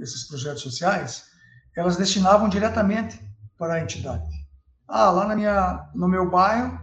[0.00, 1.24] esses projetos sociais,
[1.76, 3.20] elas destinavam diretamente
[3.56, 4.28] para a entidade.
[4.86, 6.78] Ah, lá na minha, no meu bairro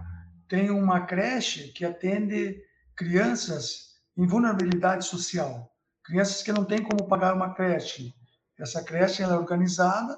[0.47, 2.59] tem uma creche que atende
[2.95, 5.71] crianças em vulnerabilidade social,
[6.03, 8.13] crianças que não têm como pagar uma creche.
[8.57, 10.17] Essa creche é organizada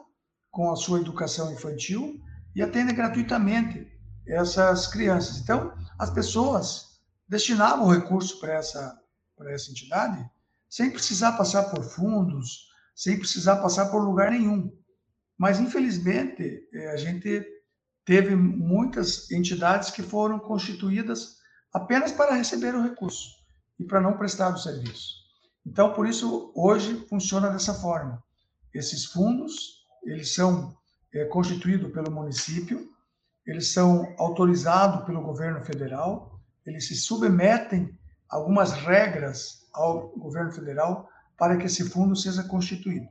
[0.49, 2.19] com a sua educação infantil
[2.55, 3.87] e atende gratuitamente
[4.27, 5.39] essas crianças.
[5.39, 8.99] Então, as pessoas destinavam o recurso para essa,
[9.35, 10.29] para essa entidade
[10.71, 14.71] sem precisar passar por fundos, sem precisar passar por lugar nenhum.
[15.37, 17.45] Mas, infelizmente, é, a gente
[18.05, 21.35] teve muitas entidades que foram constituídas
[21.73, 23.27] apenas para receber o recurso
[23.77, 25.15] e para não prestar o serviço.
[25.65, 28.23] Então, por isso, hoje funciona dessa forma.
[28.73, 30.73] Esses fundos, eles são
[31.13, 32.89] é, constituídos pelo município,
[33.45, 37.89] eles são autorizados pelo governo federal, eles se submetem
[38.29, 43.07] a algumas regras ao governo federal para que esse fundo seja constituído.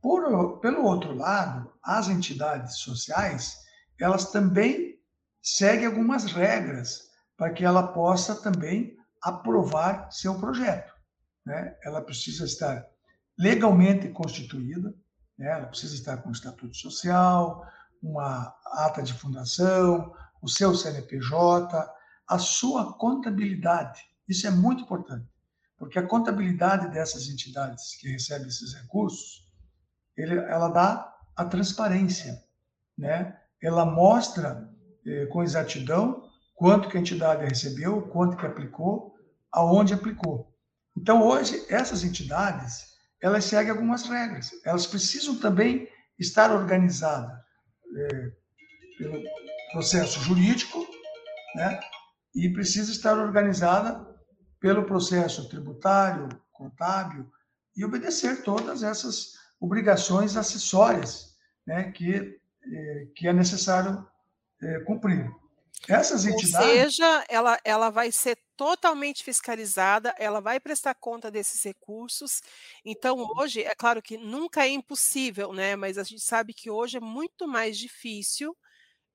[0.00, 3.56] Por, pelo outro lado, as entidades sociais,
[3.98, 4.98] elas também
[5.42, 10.92] seguem algumas regras para que ela possa também aprovar seu projeto.
[11.44, 11.76] Né?
[11.84, 12.86] Ela precisa estar
[13.38, 14.94] legalmente constituída,
[15.38, 15.50] né?
[15.50, 17.66] ela precisa estar com estatuto social,
[18.02, 21.90] uma ata de fundação, o seu CNPJ,
[22.26, 24.02] a sua contabilidade.
[24.28, 25.28] Isso é muito importante.
[25.80, 29.50] Porque a contabilidade dessas entidades que recebem esses recursos,
[30.14, 32.38] ele, ela dá a transparência,
[32.98, 33.34] né?
[33.62, 34.68] Ela mostra
[35.06, 39.14] eh, com exatidão quanto que a entidade recebeu, quanto que aplicou,
[39.50, 40.54] aonde aplicou.
[40.94, 42.84] Então, hoje, essas entidades,
[43.22, 44.50] elas seguem algumas regras.
[44.66, 45.88] Elas precisam também
[46.18, 47.40] estar organizadas
[47.96, 48.32] eh,
[48.98, 49.22] pelo
[49.72, 50.86] processo jurídico,
[51.54, 51.80] né?
[52.34, 54.09] E precisa estar organizada
[54.60, 57.26] pelo processo tributário, contábil
[57.74, 61.34] e obedecer todas essas obrigações acessórias
[61.66, 62.38] né, que,
[62.72, 64.06] eh, que é necessário
[64.62, 65.30] eh, cumprir.
[65.88, 66.68] Essas entidades.
[66.68, 72.42] Ou seja, ela, ela vai ser totalmente fiscalizada, ela vai prestar conta desses recursos.
[72.84, 75.76] Então, hoje, é claro que nunca é impossível, né?
[75.76, 78.54] Mas a gente sabe que hoje é muito mais difícil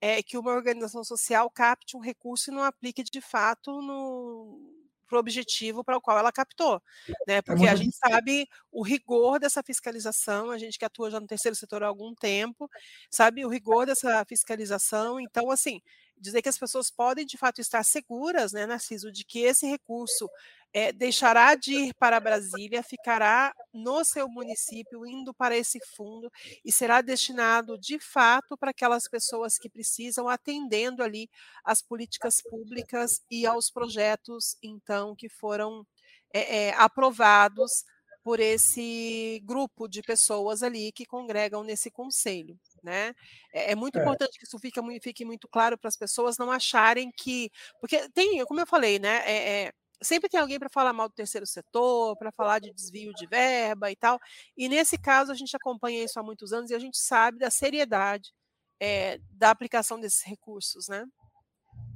[0.02, 5.18] é, que uma organização social capte um recurso e não aplique de fato no, para
[5.18, 6.82] o objetivo para o qual ela captou,
[7.28, 7.36] né?
[7.36, 11.28] É porque a gente sabe o rigor dessa fiscalização, a gente que atua já no
[11.28, 12.70] terceiro setor há algum tempo,
[13.10, 15.20] sabe o rigor dessa fiscalização.
[15.20, 15.82] Então, assim,
[16.18, 20.30] dizer que as pessoas podem de fato estar seguras, né, Narciso, de que esse recurso
[20.76, 26.30] é, deixará de ir para Brasília, ficará no seu município, indo para esse fundo
[26.66, 31.30] e será destinado de fato para aquelas pessoas que precisam, atendendo ali
[31.64, 35.88] às políticas públicas e aos projetos, então, que foram
[36.34, 37.86] é, é, aprovados
[38.22, 42.60] por esse grupo de pessoas ali que congregam nesse conselho.
[42.84, 43.16] Né?
[43.54, 44.02] É, é muito é.
[44.02, 47.50] importante que isso fique, fique muito claro para as pessoas não acharem que.
[47.80, 49.24] Porque tem, como eu falei, né?
[49.26, 53.14] É, é sempre tem alguém para falar mal do terceiro setor, para falar de desvio
[53.14, 54.20] de verba e tal.
[54.56, 57.50] E nesse caso a gente acompanha isso há muitos anos e a gente sabe da
[57.50, 58.32] seriedade
[58.80, 61.06] é, da aplicação desses recursos, né?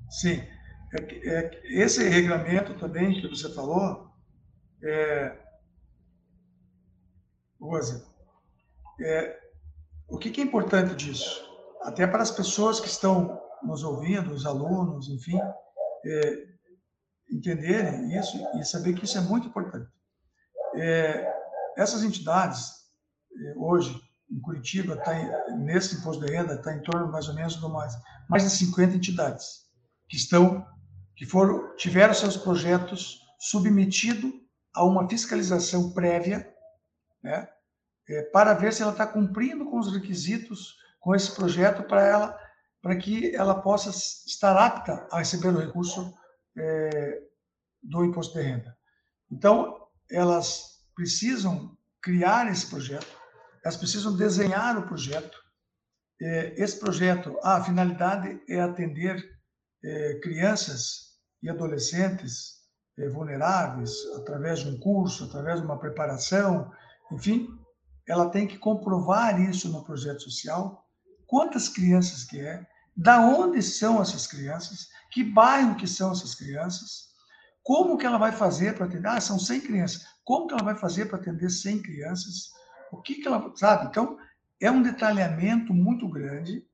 [0.09, 0.41] Sim.
[0.91, 4.09] É, é, esse regulamento também que você falou,
[4.83, 5.37] é,
[7.59, 8.07] Rosa,
[9.01, 9.39] é,
[10.07, 11.47] o que, que é importante disso?
[11.83, 15.39] Até para as pessoas que estão nos ouvindo, os alunos, enfim,
[16.05, 16.47] é,
[17.31, 19.89] entenderem isso e saber que isso é muito importante.
[20.75, 21.33] É,
[21.77, 22.71] essas entidades,
[23.35, 27.33] é, hoje, em Curitiba, tá em, nesse imposto de renda, está em torno mais ou
[27.33, 27.93] menos de mais,
[28.29, 29.67] mais de 50 entidades
[30.07, 30.65] que estão,
[31.15, 34.31] que foram, tiveram seus projetos submetidos
[34.73, 36.47] a uma fiscalização prévia,
[37.23, 37.47] né,
[38.07, 42.39] é, para ver se ela está cumprindo com os requisitos com esse projeto para ela,
[42.81, 46.13] para que ela possa estar apta a receber o recurso
[46.57, 47.21] é,
[47.81, 48.77] do imposto de renda.
[49.31, 53.07] Então, elas precisam criar esse projeto,
[53.63, 55.37] elas precisam desenhar o projeto.
[56.21, 59.23] É, esse projeto, a finalidade é atender
[59.83, 62.59] é, crianças e adolescentes
[62.97, 66.71] é, vulneráveis através de um curso, através de uma preparação,
[67.11, 67.47] enfim,
[68.07, 70.85] ela tem que comprovar isso no projeto social,
[71.27, 77.09] quantas crianças que é, da onde são essas crianças, que bairro que são essas crianças,
[77.63, 79.07] como que ela vai fazer para atender?
[79.07, 80.05] Ah, são 100 crianças.
[80.23, 82.49] Como que ela vai fazer para atender 100 crianças?
[82.91, 83.87] O que que ela, sabe?
[83.87, 84.17] Então,
[84.59, 86.65] é um detalhamento muito grande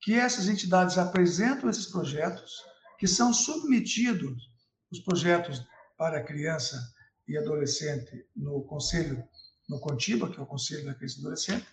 [0.00, 2.62] que essas entidades apresentam esses projetos,
[2.98, 4.50] que são submetidos
[4.90, 6.80] os projetos para criança
[7.26, 9.26] e adolescente no conselho,
[9.68, 11.66] no Contiba, que é o Conselho da Criança e Adolescente.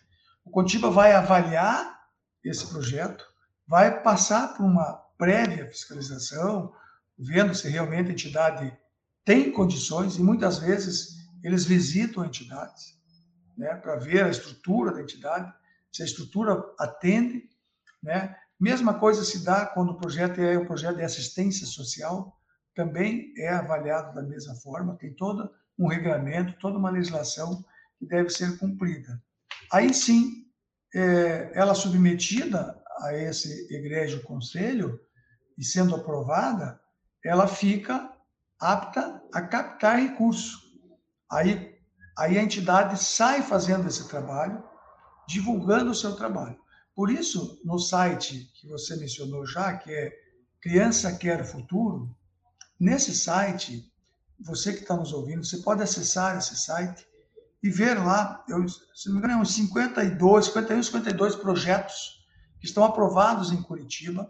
[0.43, 2.07] O Contiba vai avaliar
[2.43, 3.23] esse projeto,
[3.67, 6.73] vai passar por uma prévia fiscalização,
[7.17, 8.77] vendo se realmente a entidade
[9.25, 12.93] tem condições, e muitas vezes eles visitam a entidade
[13.57, 15.53] né, para ver a estrutura da entidade,
[15.91, 17.43] se a estrutura atende.
[18.01, 18.35] Né?
[18.59, 22.37] Mesma coisa se dá quando o projeto é um projeto de assistência social,
[22.75, 27.63] também é avaliado da mesma forma, tem todo um regulamento, toda uma legislação
[27.99, 29.21] que deve ser cumprida.
[29.71, 30.45] Aí sim,
[30.93, 34.99] é, ela submetida a esse egrégio conselho
[35.57, 36.79] e sendo aprovada,
[37.23, 38.11] ela fica
[38.59, 40.59] apta a captar recurso.
[41.31, 41.75] Aí,
[42.17, 44.63] aí a entidade sai fazendo esse trabalho,
[45.27, 46.57] divulgando o seu trabalho.
[46.95, 50.13] Por isso, no site que você mencionou já, que é
[50.61, 52.15] Criança Quer Futuro,
[52.79, 53.91] nesse site,
[54.39, 57.05] você que está nos ouvindo, você pode acessar esse site
[57.61, 62.22] e ver lá, eu, se não me engano, uns 52, 51, 52 projetos
[62.63, 64.25] que estão aprovados em Curitiba,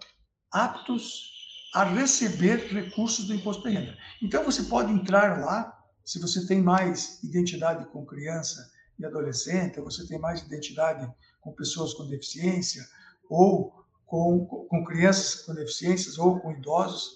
[0.52, 1.32] aptos
[1.72, 3.96] a receber recursos do imposto de renda.
[4.24, 9.86] Então, você pode entrar lá, se você tem mais identidade com criança e adolescente, ou
[9.86, 11.08] você tem mais identidade
[11.42, 12.84] com pessoas com deficiência,
[13.30, 13.72] ou
[14.08, 17.12] com, com crianças com deficiências, ou com idosos,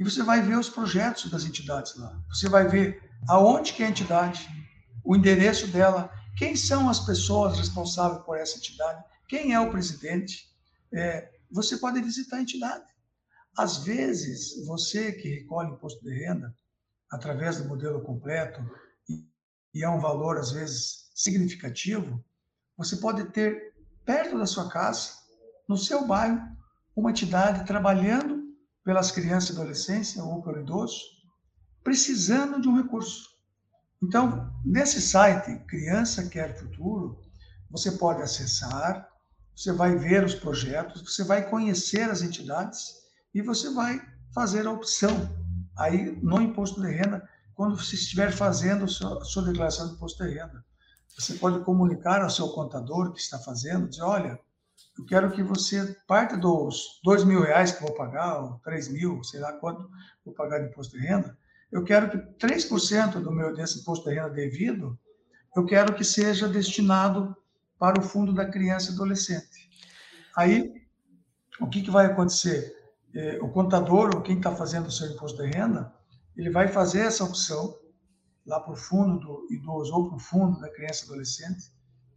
[0.00, 2.18] e você vai ver os projetos das entidades lá.
[2.30, 4.48] Você vai ver aonde que é a entidade,
[5.04, 10.48] o endereço dela, quem são as pessoas responsáveis por essa entidade, quem é o presidente.
[10.92, 12.84] É, você pode visitar a entidade.
[13.56, 16.54] Às vezes, você que recolhe imposto de renda,
[17.10, 18.60] através do modelo completo,
[19.74, 22.24] e é um valor, às vezes, significativo,
[22.76, 25.12] você pode ter perto da sua casa,
[25.68, 26.40] no seu bairro,
[26.96, 28.48] uma entidade trabalhando
[28.84, 31.00] pelas crianças e adolescência ou pelo idoso,
[31.84, 33.28] precisando de um recurso.
[34.02, 37.20] Então, nesse site, Criança Quer Futuro,
[37.70, 39.08] você pode acessar,
[39.58, 42.94] você vai ver os projetos, você vai conhecer as entidades
[43.34, 44.00] e você vai
[44.32, 45.10] fazer a opção
[45.76, 49.94] aí no imposto de renda quando você estiver fazendo a sua, a sua declaração de
[49.94, 50.64] imposto de renda.
[51.18, 54.38] Você pode comunicar ao seu contador que está fazendo, dizer, olha,
[54.96, 59.24] eu quero que você, parte dos dois mil reais que vou pagar, ou três mil,
[59.24, 59.90] sei lá quanto
[60.24, 61.36] vou pagar de imposto de renda,
[61.72, 64.96] eu quero que 3% do meu desse imposto de renda devido,
[65.56, 67.36] eu quero que seja destinado
[67.78, 69.68] para o fundo da criança e adolescente.
[70.36, 70.72] Aí,
[71.60, 72.76] o que, que vai acontecer?
[73.14, 75.92] É, o contador, ou quem está fazendo o seu imposto de renda,
[76.36, 77.78] ele vai fazer essa opção
[78.46, 81.72] lá para o fundo do idoso ou para o fundo da criança e adolescente,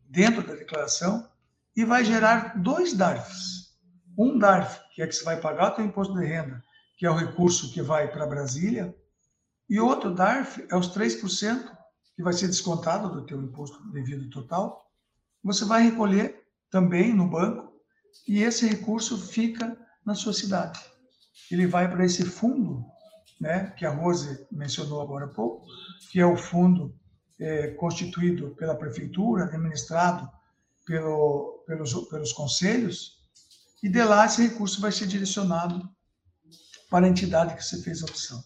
[0.08, 1.28] dentro da declaração,
[1.76, 3.78] e vai gerar dois DARFs.
[4.18, 6.64] Um DARF, que é que você vai pagar o seu imposto de renda,
[6.98, 8.96] que é o recurso que vai para Brasília,
[9.70, 11.78] e outro DARF é os 3%
[12.16, 14.91] que vai ser descontado do teu imposto devido total.
[15.44, 17.74] Você vai recolher também no banco
[18.28, 20.80] e esse recurso fica na sua cidade.
[21.50, 22.86] Ele vai para esse fundo,
[23.40, 25.66] né, que a Rose mencionou agora há pouco,
[26.12, 26.96] que é o fundo
[27.40, 30.30] é, constituído pela prefeitura, administrado
[30.86, 33.20] pelo, pelos, pelos conselhos,
[33.82, 35.90] e de lá esse recurso vai ser direcionado
[36.90, 38.44] para a entidade que você fez a opção.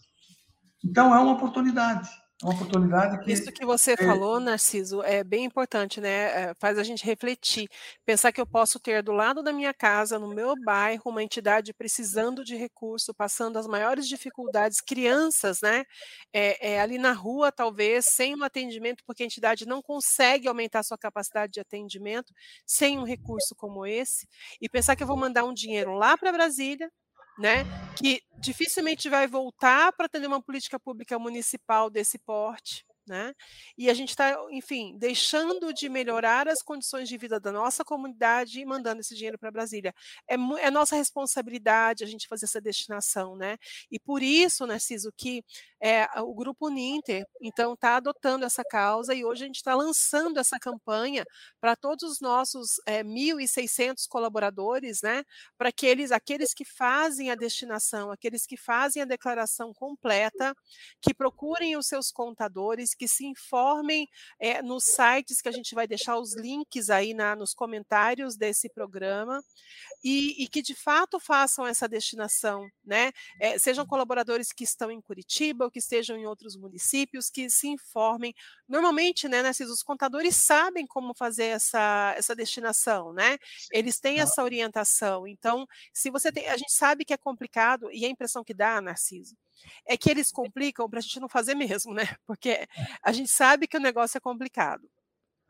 [0.84, 2.10] Então, é uma oportunidade.
[2.44, 3.32] Uma oportunidade que.
[3.32, 3.98] Isso que você é...
[3.98, 6.50] falou, Narciso, é bem importante, né?
[6.50, 7.70] É, faz a gente refletir.
[8.06, 11.74] Pensar que eu posso ter do lado da minha casa, no meu bairro, uma entidade
[11.74, 15.86] precisando de recurso, passando as maiores dificuldades, crianças, né?
[16.34, 20.84] É, é, ali na rua, talvez, sem um atendimento, porque a entidade não consegue aumentar
[20.84, 22.34] sua capacidade de atendimento
[22.66, 24.28] sem um recurso como esse.
[24.62, 26.92] E pensar que eu vou mandar um dinheiro lá para Brasília,
[27.38, 27.64] né,
[27.98, 33.34] que dificilmente vai voltar para ter uma política pública municipal desse porte, né?
[33.78, 38.60] E a gente está, enfim, deixando de melhorar as condições de vida da nossa comunidade
[38.60, 39.94] e mandando esse dinheiro para Brasília.
[40.28, 43.58] É, é, nossa responsabilidade a gente fazer essa destinação, né?
[43.92, 45.44] E por isso, Narciso, que
[45.80, 50.40] é, o Grupo Ninter, então, está adotando essa causa e hoje a gente está lançando
[50.40, 51.24] essa campanha
[51.62, 55.24] para todos os nossos é, 1.600 colaboradores, né?
[55.58, 60.56] Para aqueles, aqueles que fazem a destinação, aqueles que fazem a declaração completa,
[61.00, 64.08] que procurem os seus contadores, que se informem
[64.40, 68.70] é, nos sites que a gente vai deixar os links aí na, nos comentários desse
[68.70, 69.44] programa
[70.04, 73.12] e, e que de fato façam essa destinação, né?
[73.40, 77.68] É, sejam colaboradores que estão em Curitiba ou que estejam em outros municípios, que se
[77.68, 78.34] informem.
[78.68, 83.38] Normalmente, né, Narciso, os contadores sabem como fazer essa, essa destinação, né?
[83.72, 85.28] Eles têm essa orientação.
[85.28, 88.80] Então, se você tem, a gente sabe que é complicado e a impressão que dá,
[88.82, 89.36] Narciso,
[89.86, 92.04] é que eles complicam para a gente não fazer mesmo, né?
[92.26, 92.68] Porque é.
[93.02, 94.90] a gente sabe que o negócio é complicado.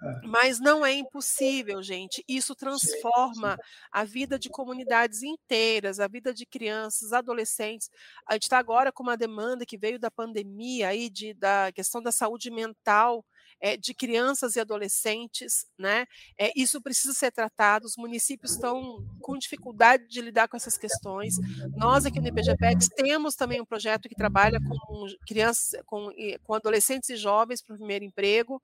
[0.01, 0.27] É.
[0.27, 2.23] Mas não é impossível, gente.
[2.27, 3.57] Isso transforma
[3.91, 7.89] a vida de comunidades inteiras, a vida de crianças, adolescentes.
[8.27, 12.01] A gente está agora com uma demanda que veio da pandemia aí, de, da questão
[12.01, 13.25] da saúde mental
[13.59, 16.05] é, de crianças e adolescentes, né?
[16.37, 17.85] É, isso precisa ser tratado.
[17.85, 21.35] Os municípios estão com dificuldade de lidar com essas questões.
[21.75, 26.09] Nós aqui no IBGPEX temos também um projeto que trabalha com crianças, com,
[26.43, 28.61] com adolescentes e jovens para o primeiro emprego.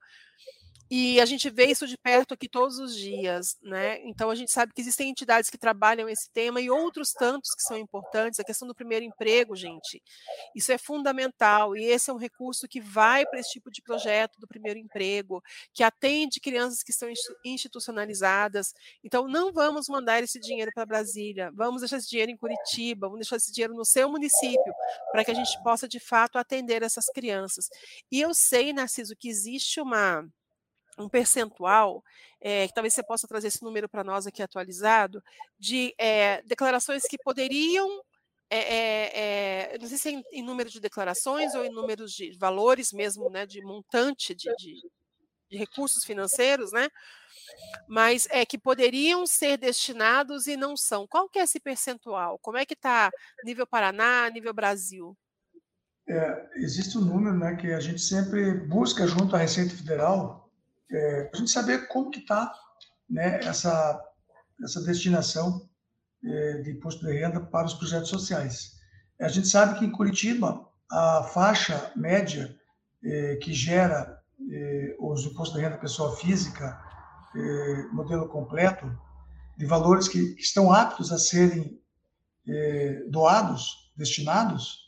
[0.94, 3.98] E a gente vê isso de perto aqui todos os dias, né?
[4.04, 7.62] Então a gente sabe que existem entidades que trabalham esse tema e outros tantos que
[7.62, 8.38] são importantes.
[8.38, 10.02] A questão do primeiro emprego, gente,
[10.54, 14.38] isso é fundamental e esse é um recurso que vai para esse tipo de projeto
[14.38, 17.08] do primeiro emprego, que atende crianças que estão
[17.42, 18.74] institucionalizadas.
[19.02, 23.20] Então não vamos mandar esse dinheiro para Brasília, vamos deixar esse dinheiro em Curitiba, vamos
[23.20, 24.74] deixar esse dinheiro no seu município,
[25.10, 27.70] para que a gente possa de fato atender essas crianças.
[28.10, 30.28] E eu sei, Narciso, que existe uma
[30.98, 32.04] um percentual,
[32.40, 35.22] é, que talvez você possa trazer esse número para nós aqui atualizado,
[35.58, 38.02] de é, declarações que poderiam,
[38.50, 42.92] é, não sei se é em, em, número de declarações ou em números de valores
[42.92, 44.74] mesmo, né, de montante de, de,
[45.50, 46.88] de recursos financeiros, né,
[47.88, 51.06] mas é que poderiam ser destinados e não são.
[51.06, 52.38] Qual que é esse percentual?
[52.40, 53.10] Como é que está
[53.44, 55.16] nível Paraná, nível Brasil?
[56.08, 60.41] É, existe um número né, que a gente sempre busca junto à Receita Federal,
[60.92, 62.52] é, para a gente saber como que está
[63.08, 64.00] né, essa,
[64.62, 65.68] essa destinação
[66.24, 68.72] é, de imposto de renda para os projetos sociais.
[69.20, 72.54] A gente sabe que em Curitiba, a faixa média
[73.02, 74.20] é, que gera
[74.50, 76.80] é, os impostos de renda pessoa física,
[77.34, 78.86] é, modelo completo,
[79.56, 81.80] de valores que, que estão aptos a serem
[82.46, 84.78] é, doados, destinados,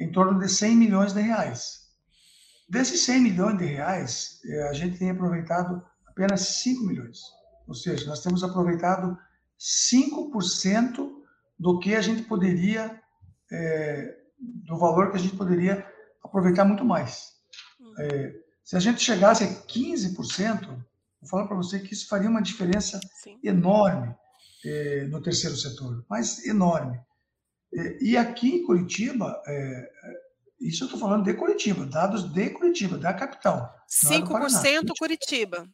[0.00, 1.87] em torno de 100 milhões de reais.
[2.68, 7.20] Desses 100 milhões de reais, eh, a gente tem aproveitado apenas 5 milhões.
[7.66, 9.16] Ou seja, nós temos aproveitado
[9.58, 11.10] 5%
[11.58, 13.00] do que a gente poderia,
[13.50, 15.86] é, do valor que a gente poderia
[16.22, 17.32] aproveitar muito mais.
[17.98, 22.42] É, se a gente chegasse a 15%, vou falar para você que isso faria uma
[22.42, 23.38] diferença Sim.
[23.42, 24.14] enorme
[24.64, 27.00] é, no terceiro setor, mas enorme.
[28.00, 29.42] e aqui em Curitiba,
[30.60, 33.74] isso eu estou falando de Curitiba, dados de Curitiba, da capital.
[33.88, 35.68] 5% Curitiba.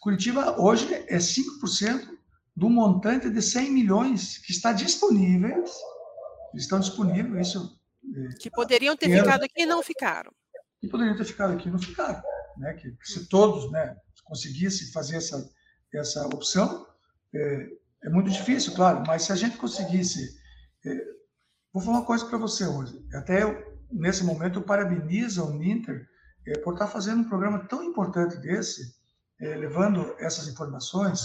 [0.00, 2.08] Curitiba hoje é 5%
[2.54, 5.70] do montante de 100 milhões que está disponíveis.
[6.54, 7.80] Estão disponíveis, isso.
[8.14, 10.30] É, que poderiam ter ficado aqui e não ficaram.
[10.80, 12.22] Que poderiam ter ficado aqui e não ficaram.
[12.58, 12.74] Né?
[12.74, 15.50] Que se todos né, conseguissem fazer essa,
[15.94, 16.86] essa opção,
[17.34, 17.68] é,
[18.04, 20.36] é muito difícil, claro, mas se a gente conseguisse.
[20.84, 21.04] É,
[21.72, 23.02] vou falar uma coisa para você hoje.
[23.14, 26.06] Até eu, nesse momento, eu parabenizo o Ninter
[26.46, 28.94] é, por estar fazendo um programa tão importante desse,
[29.40, 31.20] é, levando essas informações,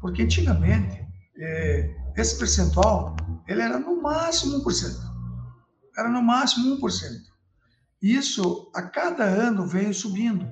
[0.00, 1.06] porque antigamente
[1.36, 3.16] é, esse percentual
[3.46, 5.10] ele era no máximo 1%.
[5.96, 7.30] Era no máximo 1%.
[8.00, 10.50] Isso, a cada ano, veio subindo.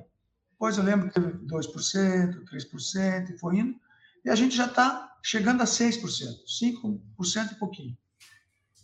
[0.51, 3.75] Depois eu lembro que teve 2%, 3%, e foi indo,
[4.23, 7.97] e a gente já está chegando a 6%, 5% e pouquinho.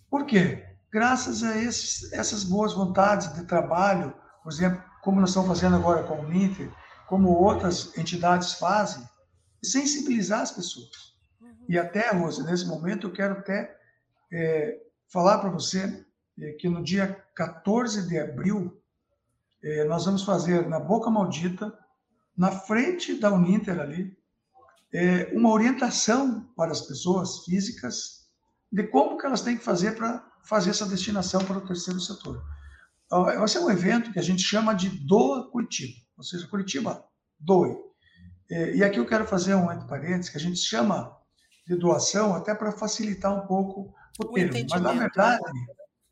[0.09, 0.74] Por quê?
[0.95, 6.03] Graças a esses, essas boas vontades de trabalho, por exemplo, como nós estamos fazendo agora
[6.03, 6.71] com o Ninter,
[7.05, 9.03] como outras entidades fazem,
[9.61, 11.13] sensibilizar as pessoas.
[11.41, 11.65] Uhum.
[11.67, 13.77] E até, Rosa, nesse momento eu quero até
[14.31, 14.79] é,
[15.11, 16.05] falar para você
[16.39, 18.81] é, que no dia 14 de abril
[19.61, 21.77] é, nós vamos fazer na Boca Maldita,
[22.37, 24.17] na frente da Uninter ali,
[24.93, 28.29] é, uma orientação para as pessoas físicas
[28.71, 32.43] de como que elas têm que fazer para fazer essa destinação para o terceiro setor.
[33.09, 37.03] vai ser um evento que a gente chama de Doa Curitiba, ou seja, Curitiba
[37.39, 37.75] doe.
[38.49, 41.15] E aqui eu quero fazer um entre parênteses, que a gente chama
[41.67, 44.67] de doação até para facilitar um pouco o, o termo.
[44.69, 45.43] Mas na verdade,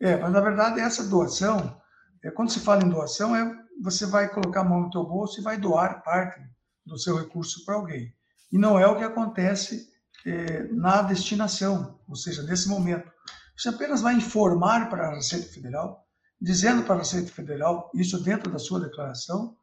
[0.01, 1.79] é, mas na verdade essa doação,
[2.23, 5.39] é, quando se fala em doação, é você vai colocar a mão no teu bolso
[5.39, 6.41] e vai doar parte
[6.85, 8.13] do seu recurso para alguém.
[8.51, 9.89] E não é o que acontece
[10.25, 13.11] é, na destinação, ou seja, nesse momento.
[13.55, 16.05] Você apenas vai informar para a Receita Federal,
[16.41, 19.55] dizendo para a Receita Federal, isso dentro da sua declaração,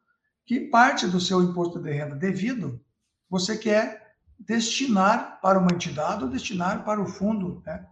[0.45, 2.83] que parte do seu imposto de renda devido
[3.29, 7.85] você quer destinar para uma entidade ou destinar para o fundo, né,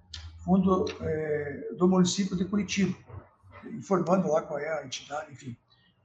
[0.43, 2.97] fundo é, do município de Curitiba,
[3.65, 5.55] informando lá qual é a entidade, enfim.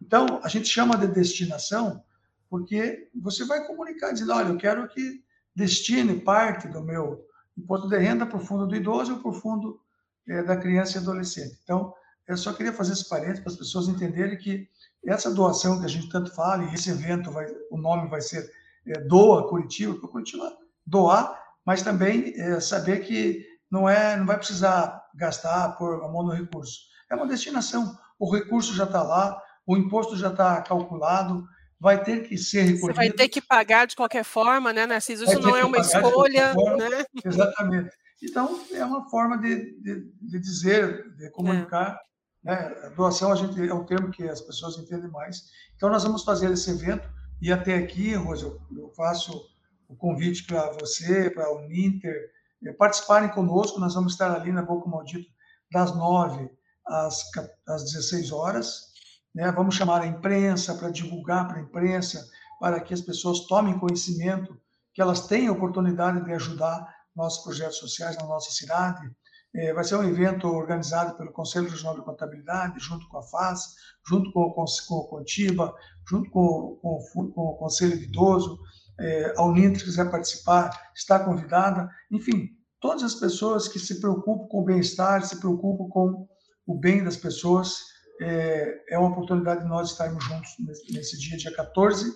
[0.01, 2.05] Então, a gente chama de destinação
[2.51, 5.25] porque você vai comunicar, dizendo, olha, eu quero que
[5.57, 7.27] destine parte do meu
[7.57, 9.81] imposto de renda para o fundo do idoso ou para o fundo
[10.29, 11.59] é, da criança e adolescente.
[11.63, 11.93] Então,
[12.27, 14.69] eu só queria fazer esse parênteses para as pessoas entenderem que
[15.07, 18.51] essa doação que a gente tanto fala, e esse evento, vai, o nome vai ser
[18.87, 20.57] é, Doa Curitiba, para Curitiba
[20.87, 26.23] doar, mas também é, saber que não, é, não vai precisar gastar por a mão
[26.23, 26.81] no recurso.
[27.11, 27.97] É uma destinação.
[28.19, 31.47] O recurso já está lá, o imposto já está calculado,
[31.79, 32.87] vai ter que ser recolhido.
[32.87, 35.25] Você vai ter que pagar de qualquer forma, né, Narciso?
[35.25, 37.05] Isso não é uma escolha, né?
[37.25, 37.91] Exatamente.
[38.23, 42.01] Então, é uma forma de, de, de dizer, de comunicar.
[42.45, 42.51] É.
[42.51, 42.57] Né?
[42.85, 45.45] A doação a gente, é um termo que as pessoas entendem mais.
[45.77, 47.09] Então, nós vamos fazer esse evento.
[47.41, 49.43] E até aqui, Rosa, eu, eu faço
[49.89, 52.31] o convite para você, para o Ninter,
[52.65, 53.81] é, participarem conosco.
[53.81, 55.29] Nós vamos estar ali na Boca Maldita
[55.71, 56.49] das 9
[56.87, 57.23] às,
[57.67, 58.93] às 16 horas.
[59.35, 59.51] Né?
[59.53, 62.25] Vamos chamar a imprensa para divulgar para a imprensa,
[62.61, 64.57] para que as pessoas tomem conhecimento,
[64.93, 69.11] que elas têm a oportunidade de ajudar nossos projetos sociais na nossa cidade.
[69.55, 73.75] É, vai ser um evento organizado pelo Conselho Regional de Contabilidade, junto com a FAS,
[74.09, 75.73] junto com, com, o Contiba,
[76.09, 78.59] junto com, o Conselho de Idoso.
[78.99, 81.89] É, a quiser participar, está convidada.
[82.11, 82.51] Enfim,
[82.81, 86.29] todas as pessoas que se preocupam com o bem-estar, se preocupam com
[86.67, 87.79] o bem das pessoas,
[88.21, 92.13] é, é uma oportunidade de nós estarmos juntos nesse, nesse dia, dia 14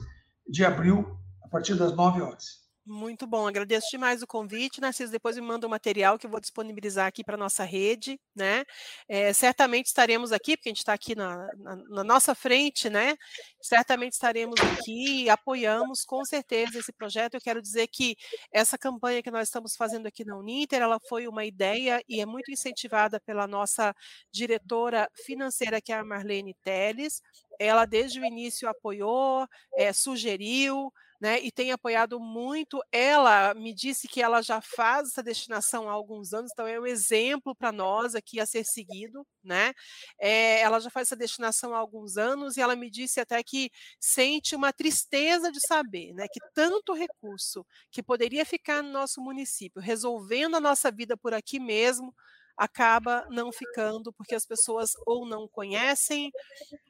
[0.49, 1.05] de abril,
[1.43, 2.68] a partir das 9 horas.
[2.91, 5.13] Muito bom, agradeço demais o convite, Narciso.
[5.13, 8.65] Depois me manda o material que eu vou disponibilizar aqui para a nossa rede, né?
[9.07, 13.15] É, certamente estaremos aqui, porque a gente está aqui na, na, na, nossa frente, né?
[13.61, 17.35] Certamente estaremos aqui e apoiamos com certeza esse projeto.
[17.35, 18.17] Eu quero dizer que
[18.51, 22.25] essa campanha que nós estamos fazendo aqui na Uninter, ela foi uma ideia e é
[22.25, 23.95] muito incentivada pela nossa
[24.33, 27.21] diretora financeira, que é a Marlene Teles.
[27.59, 30.91] Ela, desde o início, apoiou, é, sugeriu,
[31.21, 32.81] né, e tem apoiado muito.
[32.93, 36.87] Ela me disse que ela já faz essa destinação há alguns anos, então é um
[36.87, 39.73] exemplo para nós aqui a ser seguido, né?
[40.19, 43.71] É, ela já faz essa destinação há alguns anos e ela me disse até que
[44.01, 49.81] sente uma tristeza de saber, né, que tanto recurso que poderia ficar no nosso município,
[49.81, 52.15] resolvendo a nossa vida por aqui mesmo,
[52.59, 56.31] acaba não ficando porque as pessoas ou não conhecem,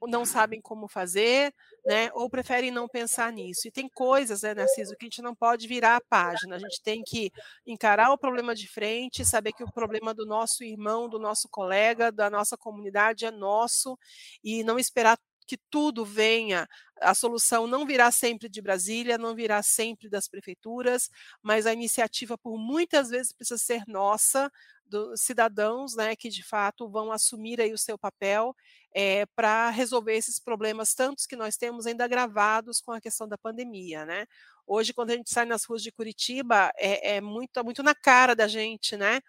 [0.00, 1.54] ou não sabem como fazer,
[1.86, 3.68] né, ou preferem não pensar nisso.
[3.68, 6.82] E tem coisas, né, Narciso, que a gente não pode virar a página, a gente
[6.82, 7.30] tem que
[7.66, 12.10] encarar o problema de frente, saber que o problema do nosso irmão, do nosso colega,
[12.10, 13.98] da nossa comunidade é nosso,
[14.42, 16.68] e não esperar que tudo venha,
[17.00, 21.10] a solução não virá sempre de Brasília, não virá sempre das prefeituras,
[21.42, 24.50] mas a iniciativa, por muitas vezes, precisa ser nossa,
[24.86, 28.54] dos cidadãos, né, que de fato vão assumir aí o seu papel
[28.94, 33.36] é, para resolver esses problemas, tantos que nós temos ainda agravados com a questão da
[33.38, 34.26] pandemia, né?
[34.66, 38.34] Hoje, quando a gente sai nas ruas de Curitiba, é, é muito, muito na cara
[38.34, 39.20] da gente, né?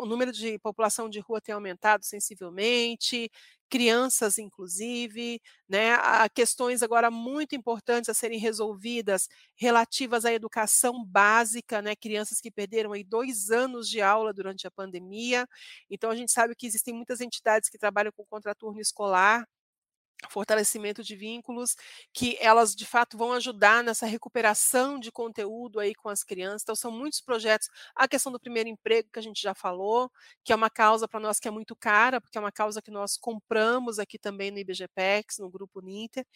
[0.00, 3.30] O número de população de rua tem aumentado sensivelmente,
[3.68, 5.94] crianças, inclusive, né?
[5.94, 11.94] Há questões agora muito importantes a serem resolvidas relativas à educação básica, né?
[11.96, 15.46] Crianças que perderam aí dois anos de aula durante a pandemia.
[15.90, 19.46] Então, a gente sabe que existem muitas entidades que trabalham com contraturno escolar,
[20.30, 21.76] fortalecimento de vínculos,
[22.12, 26.62] que elas de fato vão ajudar nessa recuperação de conteúdo aí com as crianças.
[26.62, 27.68] Então são muitos projetos.
[27.94, 30.10] A questão do primeiro emprego que a gente já falou,
[30.44, 32.90] que é uma causa para nós que é muito cara, porque é uma causa que
[32.90, 36.26] nós compramos aqui também no IBGPEX, no grupo Ninter.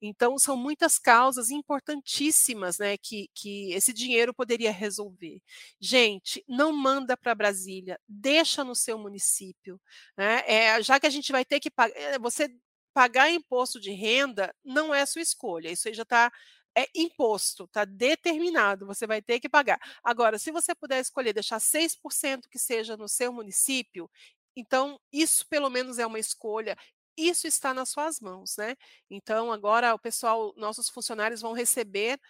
[0.00, 5.40] Então são muitas causas importantíssimas, né, que que esse dinheiro poderia resolver.
[5.80, 9.80] Gente, não manda para Brasília, deixa no seu município,
[10.16, 10.42] né?
[10.46, 12.48] É, já que a gente vai ter que pagar, eh, você
[12.96, 16.32] pagar imposto de renda não é sua escolha, isso aí já está
[16.74, 19.78] é imposto, está determinado, você vai ter que pagar.
[20.02, 24.10] Agora, se você puder escolher deixar 6% que seja no seu município,
[24.56, 26.74] então isso pelo menos é uma escolha
[27.18, 28.76] isso está nas suas mãos, né?
[29.10, 32.20] Então, agora o pessoal, nossos funcionários vão receber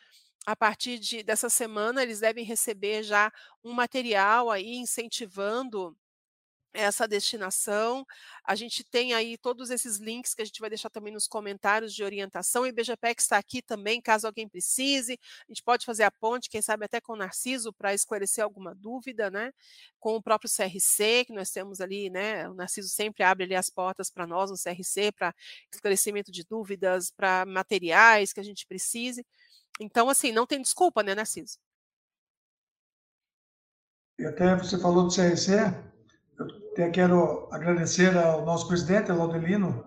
[0.46, 3.32] a partir de, dessa semana, eles devem receber já
[3.64, 5.96] um material aí incentivando
[6.76, 8.06] essa destinação.
[8.44, 11.94] A gente tem aí todos esses links que a gente vai deixar também nos comentários
[11.94, 12.62] de orientação.
[12.62, 15.18] O IBGPEC está aqui também, caso alguém precise.
[15.48, 18.74] A gente pode fazer a ponte, quem sabe até com o Narciso, para esclarecer alguma
[18.74, 19.52] dúvida, né?
[19.98, 22.48] Com o próprio CRC, que nós temos ali, né?
[22.48, 25.34] O Narciso sempre abre ali as portas para nós no CRC, para
[25.72, 29.26] esclarecimento de dúvidas, para materiais que a gente precise.
[29.80, 31.58] Então, assim, não tem desculpa, né, Narciso?
[34.18, 35.52] E até você falou do CRC,
[36.76, 39.82] até quero agradecer ao nosso presidente, Laudelino,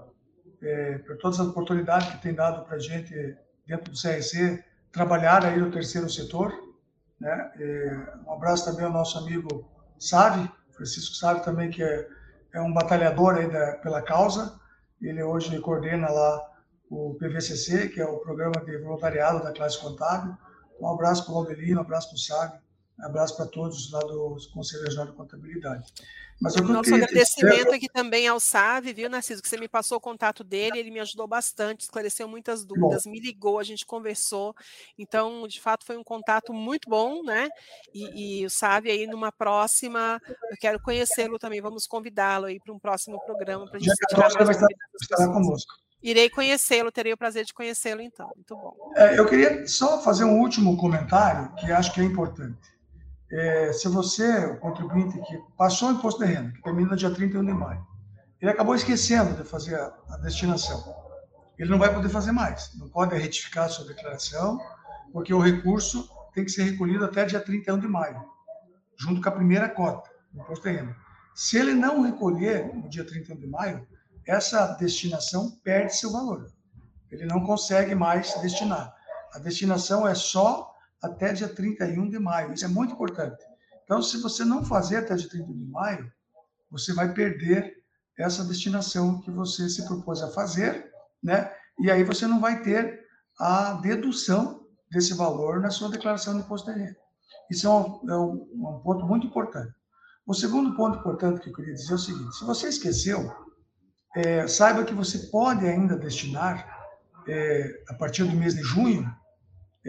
[0.60, 3.14] é, por todas as oportunidades que tem dado para a gente
[3.68, 6.52] dentro do CRC trabalhar aí no terceiro setor.
[7.20, 7.52] Né?
[7.60, 9.70] É, um abraço também ao nosso amigo
[10.00, 12.08] Save, Francisco Save também, que é,
[12.54, 14.60] é um batalhador aí da, pela causa.
[15.00, 16.42] Ele hoje coordena lá
[16.90, 20.36] o PVCC, que é o Programa de Voluntariado da Classe Contábil.
[20.82, 22.60] Um abraço para o Laudelino, um abraço para o um
[23.04, 25.86] abraço para todos lá do Conselho Regional de Contabilidade.
[26.42, 30.02] Mas o nosso agradecimento aqui também ao Save, viu, Narciso, que você me passou o
[30.02, 33.12] contato dele, ele me ajudou bastante, esclareceu muitas dúvidas, bom.
[33.12, 34.56] me ligou, a gente conversou.
[34.98, 37.50] Então, de fato, foi um contato muito bom, né?
[37.94, 42.74] E, e o Save aí numa próxima, eu quero conhecê-lo também, vamos convidá-lo aí para
[42.74, 43.94] um próximo programa para a gente.
[44.10, 44.68] Já vai estar,
[45.02, 45.74] estará conosco.
[46.02, 48.32] Irei conhecê-lo, terei o prazer de conhecê-lo então.
[48.34, 48.94] Muito bom.
[48.96, 52.79] É, eu queria só fazer um último comentário que acho que é importante
[53.32, 57.46] é, se você, o contribuinte que passou o imposto de renda, que termina dia 31
[57.46, 57.86] de maio,
[58.42, 60.84] ele acabou esquecendo de fazer a, a destinação,
[61.58, 64.60] ele não vai poder fazer mais, não pode retificar a sua declaração,
[65.12, 68.24] porque o recurso tem que ser recolhido até dia 31 de maio,
[68.98, 70.96] junto com a primeira cota do imposto de renda.
[71.36, 73.88] Se ele não recolher no dia 31 de maio,
[74.26, 76.52] essa destinação perde seu valor.
[77.12, 78.94] Ele não consegue mais destinar.
[79.34, 80.69] A destinação é só
[81.02, 82.54] até dia 31 de maio.
[82.54, 83.44] Isso é muito importante.
[83.84, 86.12] Então, se você não fazer até dia 31 de maio,
[86.70, 87.80] você vai perder
[88.18, 90.92] essa destinação que você se propôs a fazer,
[91.24, 91.52] né?
[91.80, 93.06] E aí você não vai ter
[93.40, 96.98] a dedução desse valor na sua declaração de imposto de renda.
[97.50, 99.74] Isso é um, é um, um ponto muito importante.
[100.26, 103.32] O segundo ponto importante que eu queria dizer é o seguinte: se você esqueceu,
[104.16, 106.78] é, saiba que você pode ainda destinar,
[107.28, 109.12] é, a partir do mês de junho,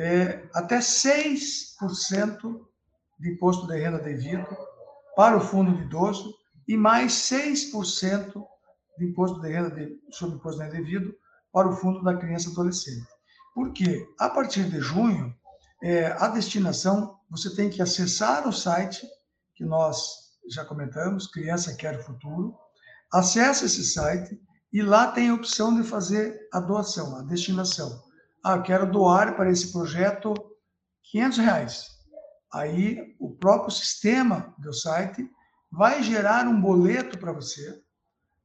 [0.01, 2.61] é, até 6%
[3.18, 4.46] de imposto de renda devido
[5.14, 6.34] para o fundo de idoso
[6.66, 8.32] e mais 6%
[8.98, 11.14] de imposto de renda de, sobre imposto de renda devido
[11.53, 13.07] para o fundo da criança e adolescente.
[13.55, 15.34] Porque a partir de junho,
[15.82, 19.07] é, a destinação, você tem que acessar o site
[19.55, 22.57] que nós já comentamos, Criança Quer Futuro,
[23.12, 24.40] acessa esse site
[24.72, 28.09] e lá tem a opção de fazer a doação, a destinação
[28.43, 30.34] ah, quero doar para esse projeto
[31.05, 31.86] 500 reais.
[32.53, 35.28] Aí o próprio sistema do site
[35.70, 37.80] vai gerar um boleto para você.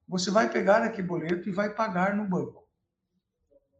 [0.07, 2.65] Você vai pegar aquele boleto e vai pagar no banco.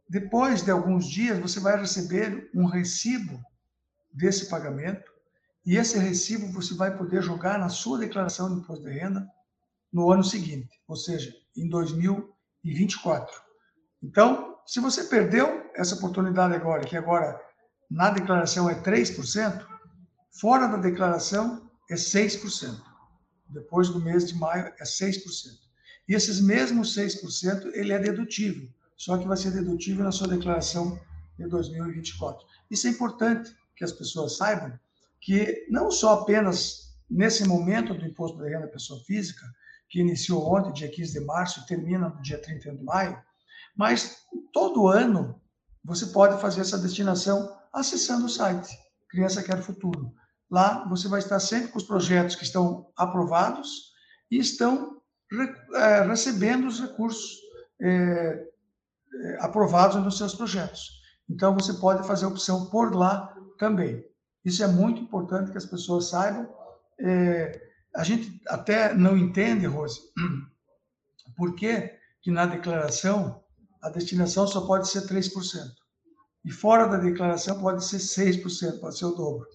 [0.08, 3.40] Depois de alguns dias, você vai receber um recibo
[4.12, 5.10] desse pagamento
[5.64, 9.28] e esse recibo você vai poder jogar na sua declaração de imposto de renda
[9.92, 13.40] no ano seguinte, ou seja, em 2024.
[14.02, 17.40] Então, se você perdeu essa oportunidade agora, que agora
[17.90, 19.64] na declaração é 3%,
[20.40, 22.82] fora da declaração é 6%.
[23.48, 25.22] Depois do mês de maio é 6%.
[26.08, 30.98] E esses mesmos 6%, ele é dedutível, só que vai ser dedutível na sua declaração
[31.38, 32.44] de 2024.
[32.70, 34.78] Isso é importante que as pessoas saibam
[35.20, 39.44] que não só apenas nesse momento do imposto da renda da pessoa física,
[39.88, 43.20] que iniciou ontem, dia 15 de março, e termina no dia 31 de maio,
[43.76, 44.16] mas
[44.52, 45.40] todo ano
[45.84, 48.76] você pode fazer essa destinação acessando o site
[49.08, 50.12] Criança Quer Futuro.
[50.50, 53.92] Lá você vai estar sempre com os projetos que estão aprovados
[54.30, 55.00] e estão
[55.74, 57.38] é, recebendo os recursos
[57.80, 58.46] é,
[59.14, 61.00] é, aprovados nos seus projetos.
[61.28, 64.04] Então você pode fazer a opção por lá também.
[64.44, 66.48] Isso é muito importante que as pessoas saibam.
[67.00, 67.60] É,
[67.94, 70.00] a gente até não entende, Rose,
[71.36, 73.42] por que, que na declaração
[73.82, 75.30] a destinação só pode ser 3%.
[76.44, 79.46] E fora da declaração pode ser 6%, pode ser o dobro.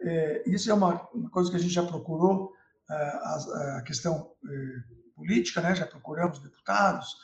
[0.00, 2.52] É, isso é uma, uma, coisa que a gente já procurou,
[2.90, 5.74] é, a, a, questão é, política, né?
[5.74, 7.16] já procuramos deputados,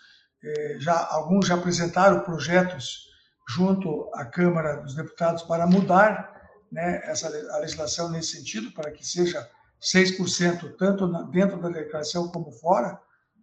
[0.42, 3.11] é, já alguns já apresentaram projetos
[3.46, 6.30] junto à Câmara dos Deputados para mudar
[6.72, 9.46] né, essa, a legislação nesse sentido, para que seja
[9.82, 12.98] 6%, tanto na, dentro da declaração como fora,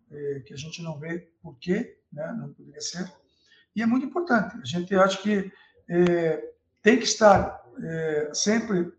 [0.10, 2.36] é, que a gente não vê por quê, né?
[2.40, 3.12] não poderia ser.
[3.76, 4.58] E é muito importante.
[4.58, 5.52] A gente acha que
[5.90, 6.52] é,
[6.82, 8.92] tem que estar é, sempre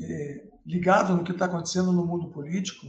[0.00, 2.86] é, ligado no que está acontecendo no mundo político,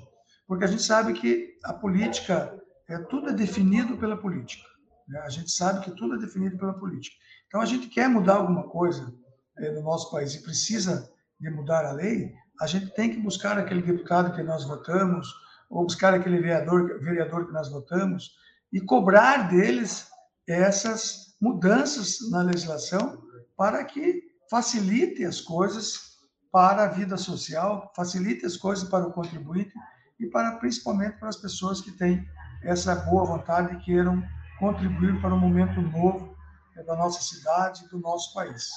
[0.47, 2.57] porque a gente sabe que a política,
[2.87, 4.67] é, tudo é definido pela política.
[5.07, 5.19] Né?
[5.19, 7.15] A gente sabe que tudo é definido pela política.
[7.47, 9.13] Então, a gente quer mudar alguma coisa
[9.57, 13.57] é, no nosso país e precisa de mudar a lei, a gente tem que buscar
[13.57, 15.33] aquele deputado que nós votamos,
[15.69, 18.31] ou buscar aquele vereador, vereador que nós votamos,
[18.71, 20.07] e cobrar deles
[20.47, 23.21] essas mudanças na legislação
[23.55, 26.09] para que facilite as coisas
[26.51, 29.73] para a vida social, facilite as coisas para o contribuinte
[30.19, 32.27] e para principalmente para as pessoas que têm
[32.63, 34.21] essa boa vontade e queiram
[34.59, 36.35] contribuir para um momento novo
[36.75, 38.69] eh, da nossa cidade e do nosso país.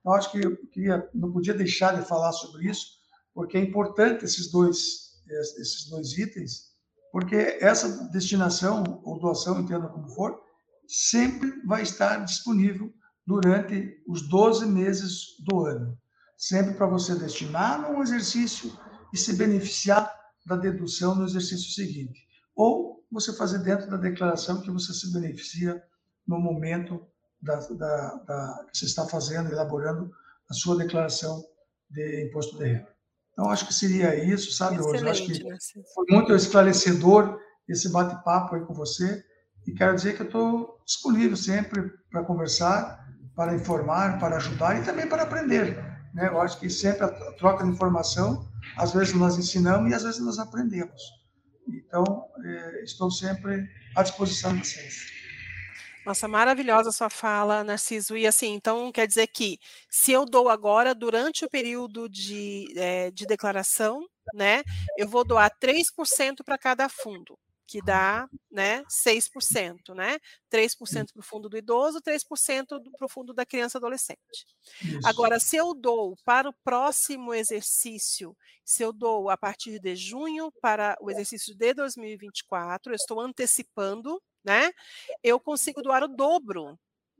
[0.00, 2.86] Então, acho que eu queria, não podia deixar de falar sobre isso,
[3.34, 6.75] porque é importante esses dois, esses dois itens,
[7.16, 10.38] porque essa destinação ou doação, entenda como for,
[10.86, 12.92] sempre vai estar disponível
[13.26, 15.98] durante os 12 meses do ano.
[16.36, 18.70] Sempre para você destinar num exercício
[19.14, 20.14] e se beneficiar
[20.44, 22.20] da dedução no exercício seguinte.
[22.54, 25.82] Ou você fazer dentro da declaração que você se beneficia
[26.28, 27.02] no momento
[27.40, 30.12] da, da, da, que você está fazendo, elaborando
[30.50, 31.42] a sua declaração
[31.88, 32.95] de imposto de renda.
[33.36, 35.10] Então, acho que seria isso, sabe, Excelente, hoje?
[35.10, 35.56] Acho que né?
[35.94, 39.22] foi muito esclarecedor esse bate-papo aí com você.
[39.66, 44.84] E quero dizer que eu estou disponível sempre para conversar, para informar, para ajudar e
[44.84, 45.76] também para aprender.
[46.14, 46.28] Né?
[46.28, 50.20] Eu acho que sempre a troca de informação, às vezes nós ensinamos e às vezes
[50.20, 51.02] nós aprendemos.
[51.68, 55.12] Então, eh, estou sempre à disposição de vocês.
[56.06, 58.16] Nossa, maravilhosa sua fala, Narciso.
[58.16, 59.58] E assim, então quer dizer que
[59.90, 64.62] se eu dou agora, durante o período de, é, de declaração, né,
[64.96, 67.36] eu vou doar 3% para cada fundo,
[67.66, 70.18] que dá né, 6%, né?
[70.48, 74.46] 3% para o fundo do idoso, 3% para o fundo da criança e adolescente.
[74.80, 75.00] Isso.
[75.08, 80.52] Agora, se eu dou para o próximo exercício, se eu dou a partir de junho
[80.62, 84.70] para o exercício de 2024, eu estou antecipando né?
[85.22, 86.78] Eu consigo doar o dobro,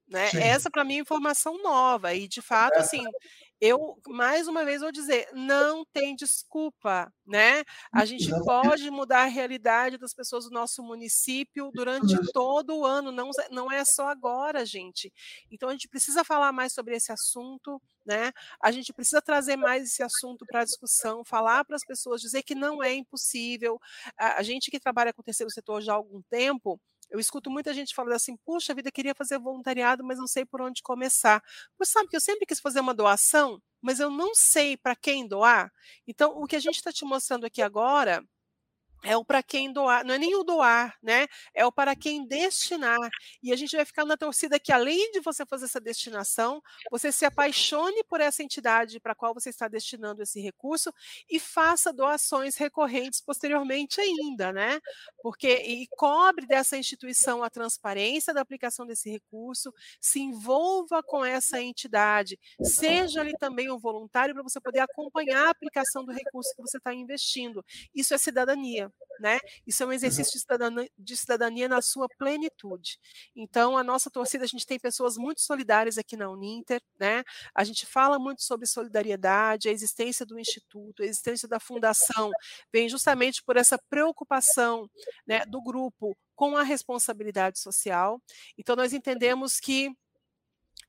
[0.09, 0.31] né?
[0.35, 2.79] Essa para mim é informação nova e de fato é.
[2.79, 3.05] assim,
[3.61, 7.65] eu mais uma vez vou dizer, não tem desculpa, né?
[7.93, 13.11] A gente pode mudar a realidade das pessoas do nosso município durante todo o ano,
[13.11, 15.13] não, não é só agora, gente.
[15.51, 18.31] Então a gente precisa falar mais sobre esse assunto, né?
[18.63, 22.43] A gente precisa trazer mais esse assunto para a discussão, falar para as pessoas, dizer
[22.43, 23.81] que não é impossível.
[24.19, 26.79] A, a gente que trabalha com o terceiro setor já há algum tempo,
[27.11, 30.61] eu escuto muita gente falando assim: puxa vida, queria fazer voluntariado, mas não sei por
[30.61, 31.43] onde começar.
[31.79, 35.27] Mas sabe que eu sempre quis fazer uma doação, mas eu não sei para quem
[35.27, 35.73] doar.
[36.07, 38.25] Então, o que a gente está te mostrando aqui agora
[39.05, 41.27] é o para quem doar, não é nem o doar, né?
[41.55, 42.99] É o para quem destinar.
[43.43, 47.13] E a gente vai ficar na torcida que, além de você fazer essa destinação, você
[47.13, 50.93] se apaixone por essa entidade para a qual você está destinando esse recurso
[51.31, 54.81] e faça doações recorrentes posteriormente ainda, né?
[55.23, 61.61] Porque e cobre dessa instituição a transparência da aplicação desse recurso, se envolva com essa
[61.61, 66.63] entidade, seja ali também um voluntário para você poder acompanhar a aplicação do recurso que
[66.63, 67.65] você está investindo.
[67.95, 68.86] Isso é cidadania
[69.21, 69.39] né?
[69.67, 72.99] Isso é um exercício de cidadania, de cidadania, na sua plenitude.
[73.35, 77.23] Então, a nossa torcida, a gente tem pessoas muito solidárias aqui na Uninter, né?
[77.55, 82.31] A gente fala muito sobre solidariedade, a existência do instituto, a existência da fundação,
[82.73, 84.89] vem justamente por essa preocupação,
[85.27, 88.21] né, do grupo com a responsabilidade social.
[88.59, 89.91] Então, nós entendemos que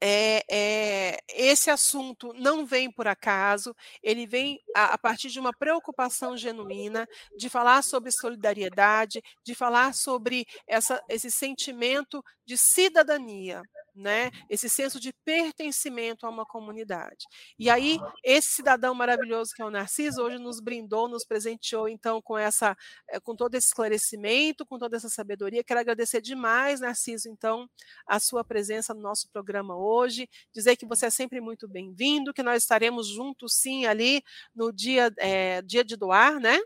[0.02, 5.52] é, é, esse assunto não vem por acaso, ele vem a, a, partir de uma
[5.52, 13.62] preocupação genuína de falar sobre solidariedade, de falar sobre essa, esse sentimento de cidadania,
[13.98, 14.32] né?
[14.50, 17.26] Esse senso de pertencimento a uma comunidade.
[17.58, 22.22] E aí esse cidadão maravilhoso que é o Narciso hoje nos brindou, nos presenteou então
[22.22, 22.76] com essa,
[23.10, 25.64] eh, com todo esse esclarecimento, com toda essa sabedoria.
[25.64, 27.70] Quero agradecer demais, Narciso, então
[28.06, 30.30] a sua presença no nosso programa hoje.
[30.54, 34.22] Dizer que você é sempre muito bem-vindo, que nós estaremos juntos sim ali
[34.56, 36.58] no dia é, dia de doar, né?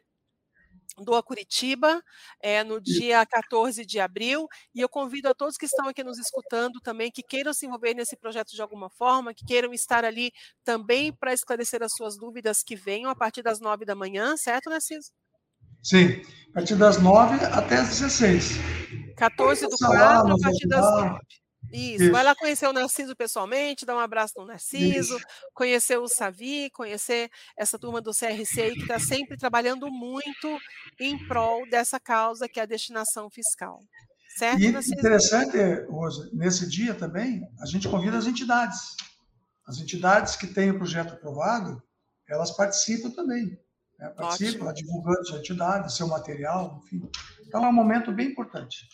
[0.98, 2.02] Do Curitiba,
[2.42, 6.18] é, no dia 14 de abril, e eu convido a todos que estão aqui nos
[6.18, 10.32] escutando também, que queiram se envolver nesse projeto de alguma forma, que queiram estar ali
[10.64, 14.70] também para esclarecer as suas dúvidas que venham a partir das nove da manhã, certo,
[14.70, 15.12] Narciso?
[15.82, 16.22] Sim,
[16.52, 18.52] a partir das nove até as 16.
[19.18, 21.20] 14 do 4 a partir das nove.
[21.72, 22.04] Isso.
[22.04, 22.12] Isso.
[22.12, 25.26] vai lá conhecer o Narciso pessoalmente, dar um abraço no Narciso, Isso.
[25.54, 30.60] conhecer o Savi, conhecer essa turma do CRC aí que está sempre trabalhando muito
[31.00, 33.80] em prol dessa causa que é a destinação fiscal.
[34.38, 35.58] Certo, e interessante,
[35.90, 38.96] Rosa, nesse dia também, a gente convida as entidades.
[39.68, 41.82] As entidades que têm o projeto aprovado,
[42.28, 43.60] elas participam também.
[44.00, 44.10] Né?
[44.10, 47.02] Participam, divulgando sua entidade, seu material, enfim.
[47.46, 48.88] Então é um momento bem importante.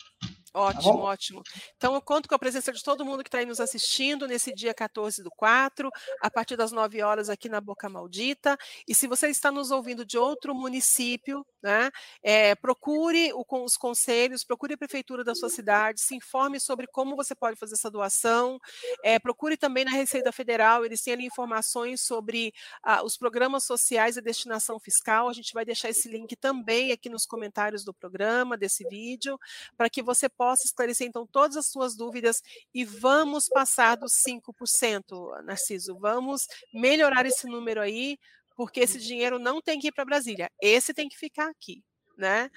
[0.54, 1.42] Ótimo, tá ótimo.
[1.76, 4.54] Então, eu conto com a presença de todo mundo que está aí nos assistindo nesse
[4.54, 5.90] dia 14 do 4,
[6.20, 8.56] a partir das 9 horas aqui na Boca Maldita.
[8.86, 11.90] E se você está nos ouvindo de outro município, né,
[12.22, 17.16] é, procure o, os conselhos, procure a prefeitura da sua cidade, se informe sobre como
[17.16, 18.58] você pode fazer essa doação.
[19.02, 24.16] É, procure também na Receita Federal, eles têm ali informações sobre ah, os programas sociais
[24.16, 25.28] e destinação fiscal.
[25.28, 29.38] A gente vai deixar esse link também aqui nos comentários do programa, desse vídeo,
[29.76, 32.40] para que você possa esclarecer então todas as suas dúvidas
[32.72, 35.98] e vamos passar dos 5%, Narciso.
[35.98, 38.16] Vamos melhorar esse número aí,
[38.56, 41.82] porque esse dinheiro não tem que ir para Brasília, esse tem que ficar aqui,
[42.16, 42.48] né?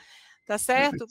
[0.46, 1.06] Tá certo?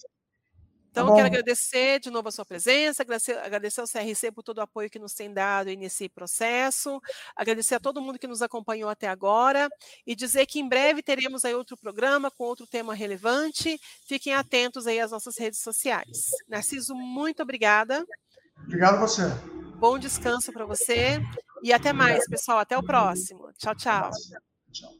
[0.91, 4.43] Então, tá eu quero agradecer de novo a sua presença, agradecer, agradecer ao CRC por
[4.43, 7.01] todo o apoio que nos tem dado nesse processo,
[7.37, 9.69] agradecer a todo mundo que nos acompanhou até agora
[10.07, 13.81] e dizer que em breve teremos aí outro programa com outro tema relevante.
[14.07, 16.31] Fiquem atentos aí às nossas redes sociais.
[16.49, 18.05] Narciso, muito obrigada.
[18.65, 19.23] Obrigado a você.
[19.77, 21.21] Bom descanso para você
[21.63, 22.59] e até mais, pessoal.
[22.59, 23.51] Até o próximo.
[23.57, 24.11] Tchau, tchau.
[24.73, 24.91] Tchau.